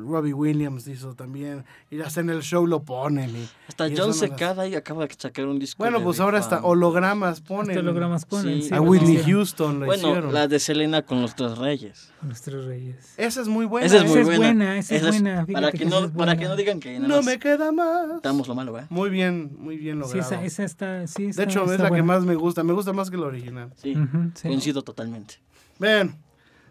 Robbie 0.08 0.34
Williams 0.34 0.88
hizo 0.88 1.14
también. 1.16 1.64
Y 1.90 2.00
hasta 2.02 2.22
en 2.22 2.30
el 2.30 2.42
show 2.42 2.66
lo 2.66 2.84
ponen. 2.84 3.30
y- 3.36 3.50
Hasta 3.68 3.88
y 3.88 3.92
John 3.92 4.00
no 4.00 4.08
las- 4.08 4.18
Secada 4.18 4.68
y 4.68 4.76
acaba 4.76 5.06
de 5.06 5.14
sacar 5.18 5.46
un 5.46 5.60
disco. 5.60 5.84
Bueno, 5.84 6.02
pues 6.02 6.20
ahora 6.20 6.40
hasta 6.40 6.64
hologramas 6.64 7.42
ponen. 7.42 7.72
Hasta 7.72 7.80
hologramas 7.82 8.26
ponen. 8.26 8.62
Sí. 8.62 8.70
sí, 8.70 8.74
A 8.74 8.82
Whitney 8.82 9.16
hicieron. 9.16 9.32
Houston 9.38 9.80
lo 9.82 9.86
Bueno, 9.86 10.10
hicieron. 10.10 10.34
la 10.34 10.48
de 10.48 10.60
Selena 10.60 11.02
con 11.02 11.22
los 11.22 11.36
tres 11.36 11.58
reyes. 11.58 12.12
Con 12.20 12.30
Los 12.30 12.42
tres 12.42 12.64
reyes. 12.66 13.14
Esa 13.18 13.42
es 13.42 13.48
muy 13.48 13.66
buena. 13.66 13.88
esa 13.88 13.98
es 13.98 14.04
¿eh? 14.04 14.24
muy 14.24 14.24
buena. 14.38 14.78
esa 14.78 14.96
es 14.96 15.02
buena, 15.10 15.46
para 15.46 15.72
que, 15.72 16.46
no, 16.46 16.56
digan 16.56 16.80
que 16.80 17.00
No 17.00 17.22
me 17.24 17.40
queda 17.40 17.72
más. 17.72 18.22
damos 18.22 18.48
lo 18.48 18.56
malo, 18.56 18.78
¿eh? 18.80 18.86
Muy 18.90 19.10
bien, 19.10 19.41
muy 19.58 19.78
bien 19.78 19.96
Sí, 19.98 20.00
logrado. 20.02 20.22
esa, 20.22 20.44
esa 20.46 20.64
está, 20.64 21.08
sí, 21.08 21.24
de 21.26 21.30
está- 21.32 21.44
hecho, 21.44 21.64
es 21.66 21.72
está 21.72 21.84
la 21.84 21.90
que 21.90 22.02
buena. 22.02 22.06
más 22.06 22.24
me 22.24 22.36
gusta. 22.36 22.64
Me 22.64 22.74
gusta 22.74 22.94
más 22.94 23.10
que 23.10 23.18
la 23.18 23.26
original. 23.28 23.72
Sí, 23.76 23.96
Ujú, 23.96 24.32
sí. 24.36 24.48
coincido 24.48 24.82
totalmente. 24.84 25.36
Bien, 25.80 26.16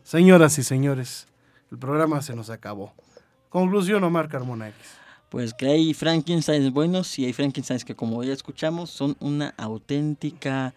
señoras 0.03 0.59
y 0.59 0.63
señores, 0.63 1.27
el 1.71 1.79
programa 1.79 2.23
se 2.23 2.35
nos 2.37 2.51
acabó. 2.51 2.93
Conclusión, 3.49 4.03
Omar 4.05 4.29
Carmona 4.29 4.69
X. 4.69 4.79
Pues 5.29 5.55
que 5.55 5.67
hay 5.69 5.95
Frankensteins 5.95 6.73
buenos 6.73 7.19
y 7.19 7.25
hay 7.25 7.33
Frankensteins 7.33 7.85
que 7.85 7.95
como 7.95 8.23
ya 8.25 8.33
escuchamos 8.33 8.91
son 8.91 9.17
una 9.21 9.55
auténtica 9.57 10.75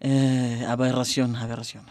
eh, 0.00 0.64
aberración, 0.66 1.36
aberración. 1.36 1.84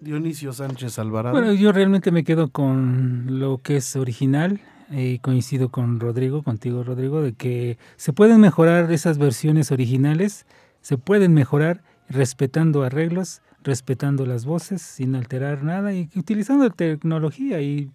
Dionisio 0.00 0.52
Sánchez 0.54 0.98
Alvarado. 0.98 1.36
Bueno, 1.36 1.52
yo 1.52 1.72
realmente 1.72 2.10
me 2.10 2.24
quedo 2.24 2.48
con 2.50 3.38
lo 3.38 3.58
que 3.58 3.76
es 3.76 3.96
original. 3.96 4.60
Y 4.90 5.18
coincido 5.20 5.70
con 5.70 6.00
Rodrigo, 6.00 6.42
contigo 6.42 6.82
Rodrigo, 6.82 7.22
de 7.22 7.32
que 7.32 7.78
se 7.96 8.12
pueden 8.12 8.40
mejorar 8.40 8.90
esas 8.92 9.18
versiones 9.18 9.70
originales, 9.70 10.46
se 10.80 10.98
pueden 10.98 11.32
mejorar 11.32 11.82
respetando 12.08 12.82
arreglos, 12.82 13.42
respetando 13.62 14.26
las 14.26 14.44
voces, 14.44 14.82
sin 14.82 15.14
alterar 15.14 15.62
nada 15.62 15.94
y 15.94 16.08
utilizando 16.16 16.70
tecnología 16.70 17.60
y, 17.60 17.90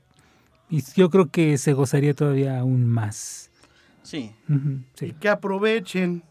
y 0.70 0.84
yo 0.96 1.10
creo 1.10 1.30
que 1.30 1.58
se 1.58 1.74
gozaría 1.74 2.14
todavía 2.14 2.60
aún 2.60 2.86
más. 2.86 3.52
Sí, 4.04 4.36
y 4.48 4.84
sí. 4.94 5.14
que 5.20 5.30
aprovechen 5.30 6.24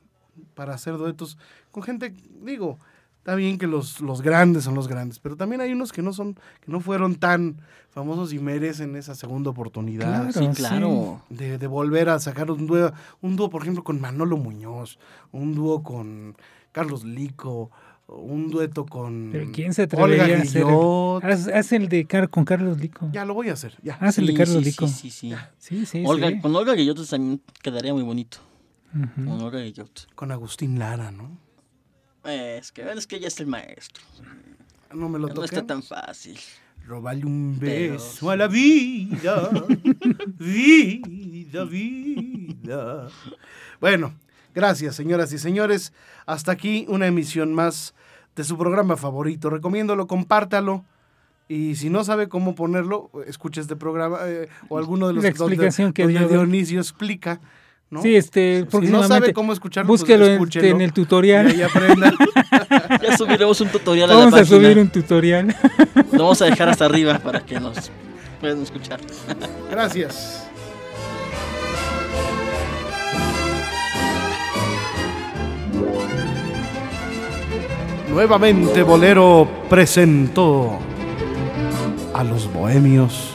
para 0.55 0.74
hacer 0.74 0.96
duetos 0.96 1.37
con 1.72 1.83
gente, 1.83 2.14
digo, 2.42 2.79
está 3.24 3.37
bien 3.37 3.56
que 3.56 3.66
los, 3.66 4.02
los 4.02 4.20
grandes 4.20 4.64
son 4.64 4.74
los 4.74 4.87
grandes, 4.87 5.18
pero 5.18 5.34
también 5.34 5.62
hay 5.62 5.72
unos 5.72 5.92
que 5.92 6.02
no 6.02 6.12
son, 6.12 6.34
que 6.34 6.70
no 6.70 6.80
fueron 6.80 7.14
tan 7.14 7.56
famosos 7.88 8.34
y 8.34 8.38
merecen 8.38 8.96
esa 8.96 9.14
segunda 9.14 9.48
oportunidad. 9.48 10.30
Claro, 10.30 10.32
sí, 10.32 10.46
sí. 10.54 10.62
claro. 10.62 11.22
De, 11.30 11.56
de 11.56 11.66
volver 11.66 12.10
a 12.10 12.20
sacar 12.20 12.50
un 12.50 12.66
dúo, 12.66 12.92
un 13.22 13.37
dúo, 13.37 13.48
por 13.48 13.62
ejemplo, 13.62 13.82
con 13.82 13.98
Manolo 13.98 14.37
Muñoz, 14.37 14.98
un 15.32 15.54
dúo 15.54 15.82
con 15.82 16.37
Carlos 16.70 17.04
Lico, 17.04 17.70
un 18.08 18.50
dueto 18.50 18.84
con 18.84 19.30
Pero 19.32 19.50
¿quién 19.52 19.72
se 19.72 19.88
Olga 19.96 20.24
a 20.24 20.42
hacer? 20.42 20.62
Guillot. 20.64 21.24
Haz, 21.24 21.48
haz 21.48 21.72
el 21.72 21.88
de 21.88 22.04
Car 22.04 22.28
con 22.28 22.44
Carlos 22.44 22.78
Lico. 22.78 23.08
Ya 23.10 23.24
lo 23.24 23.32
voy 23.32 23.48
a 23.48 23.54
hacer, 23.54 23.74
ya. 23.82 23.94
Haz 24.02 24.18
el 24.18 24.26
de 24.26 24.34
Carlos 24.34 24.58
sí, 24.58 24.64
Lico. 24.64 24.87
Sí, 24.87 25.08
sí, 25.08 25.30
sí. 25.30 25.34
Sí, 25.56 25.87
sí, 25.87 26.04
Olga, 26.06 26.28
sí. 26.28 26.40
Con 26.40 26.54
Olga 26.54 26.74
Guillot 26.74 27.08
también 27.08 27.40
quedaría 27.62 27.94
muy 27.94 28.02
bonito. 28.02 28.37
Con 28.92 29.40
Olga 29.40 29.60
Guillot. 29.60 30.12
Con 30.14 30.30
Agustín 30.30 30.78
Lara, 30.78 31.10
¿no? 31.10 31.42
Es 32.24 32.72
que, 32.72 32.82
es 32.90 33.06
que 33.06 33.16
ella 33.16 33.28
es 33.28 33.38
el 33.40 33.46
maestro. 33.46 34.02
No 34.92 35.08
me 35.08 35.18
lo 35.18 35.28
No 35.28 35.34
toqué. 35.34 35.46
está 35.46 35.66
tan 35.66 35.82
fácil. 35.82 36.38
Robarle 36.87 37.24
un 37.26 37.58
beso 37.58 38.30
a 38.30 38.37
la 38.37 38.46
vida. 38.46 39.50
vida, 40.38 41.64
vida. 41.64 43.08
Bueno, 43.80 44.14
gracias, 44.54 44.94
señoras 44.96 45.32
y 45.32 45.38
señores. 45.38 45.92
Hasta 46.26 46.52
aquí 46.52 46.87
una 46.88 47.06
emisión 47.06 47.54
más 47.54 47.94
de 48.37 48.44
su 48.44 48.56
programa 48.58 48.96
favorito. 48.96 49.50
Recomiéndolo, 49.50 50.06
compártalo. 50.06 50.84
Y 51.48 51.76
si 51.76 51.90
no 51.90 52.04
sabe 52.04 52.28
cómo 52.28 52.54
ponerlo, 52.54 53.10
escuche 53.26 53.60
este 53.60 53.76
programa 53.76 54.18
eh, 54.22 54.48
o 54.68 54.78
alguno 54.78 55.08
de 55.08 55.12
los 55.14 55.24
La 55.24 55.30
donde- 55.30 55.54
explicación 55.56 55.92
que. 55.92 56.06
Dionisio 56.06 56.80
explica. 56.80 57.40
¿No? 57.90 58.03
Sí, 58.03 58.16
este, 58.16 58.66
Si 58.70 58.87
no 58.88 59.03
sabe 59.07 59.33
cómo 59.33 59.53
escucharlo, 59.53 59.87
pues 59.88 60.01
búsquelo 60.01 60.27
en- 60.27 60.81
el 60.81 60.88
y 60.88 60.92
tutorial. 60.92 61.47
ahí 61.49 61.62
aprenda. 61.62 62.12
Ya 63.03 63.16
subiremos 63.16 63.61
un 63.61 63.68
tutorial 63.68 64.11
a 64.11 64.14
la 64.14 64.18
Vamos 64.20 64.35
a 64.35 64.38
página. 64.38 64.57
subir 64.59 64.79
un 64.79 64.88
tutorial. 64.88 65.57
Lo 66.12 66.25
vamos 66.25 66.42
a 66.42 66.47
dejar 66.47 66.68
hasta 66.68 66.85
arriba 66.87 67.18
para 67.18 67.40
que 67.44 67.61
nos 67.61 67.90
puedan 68.40 68.62
escuchar. 68.62 69.01
Gracias. 69.70 70.47
Nuevamente 78.11 78.82
Bolero 78.82 79.49
presentó 79.68 80.78
a 82.12 82.22
los 82.22 82.53
bohemios 82.53 83.35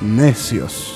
necios. 0.00 0.95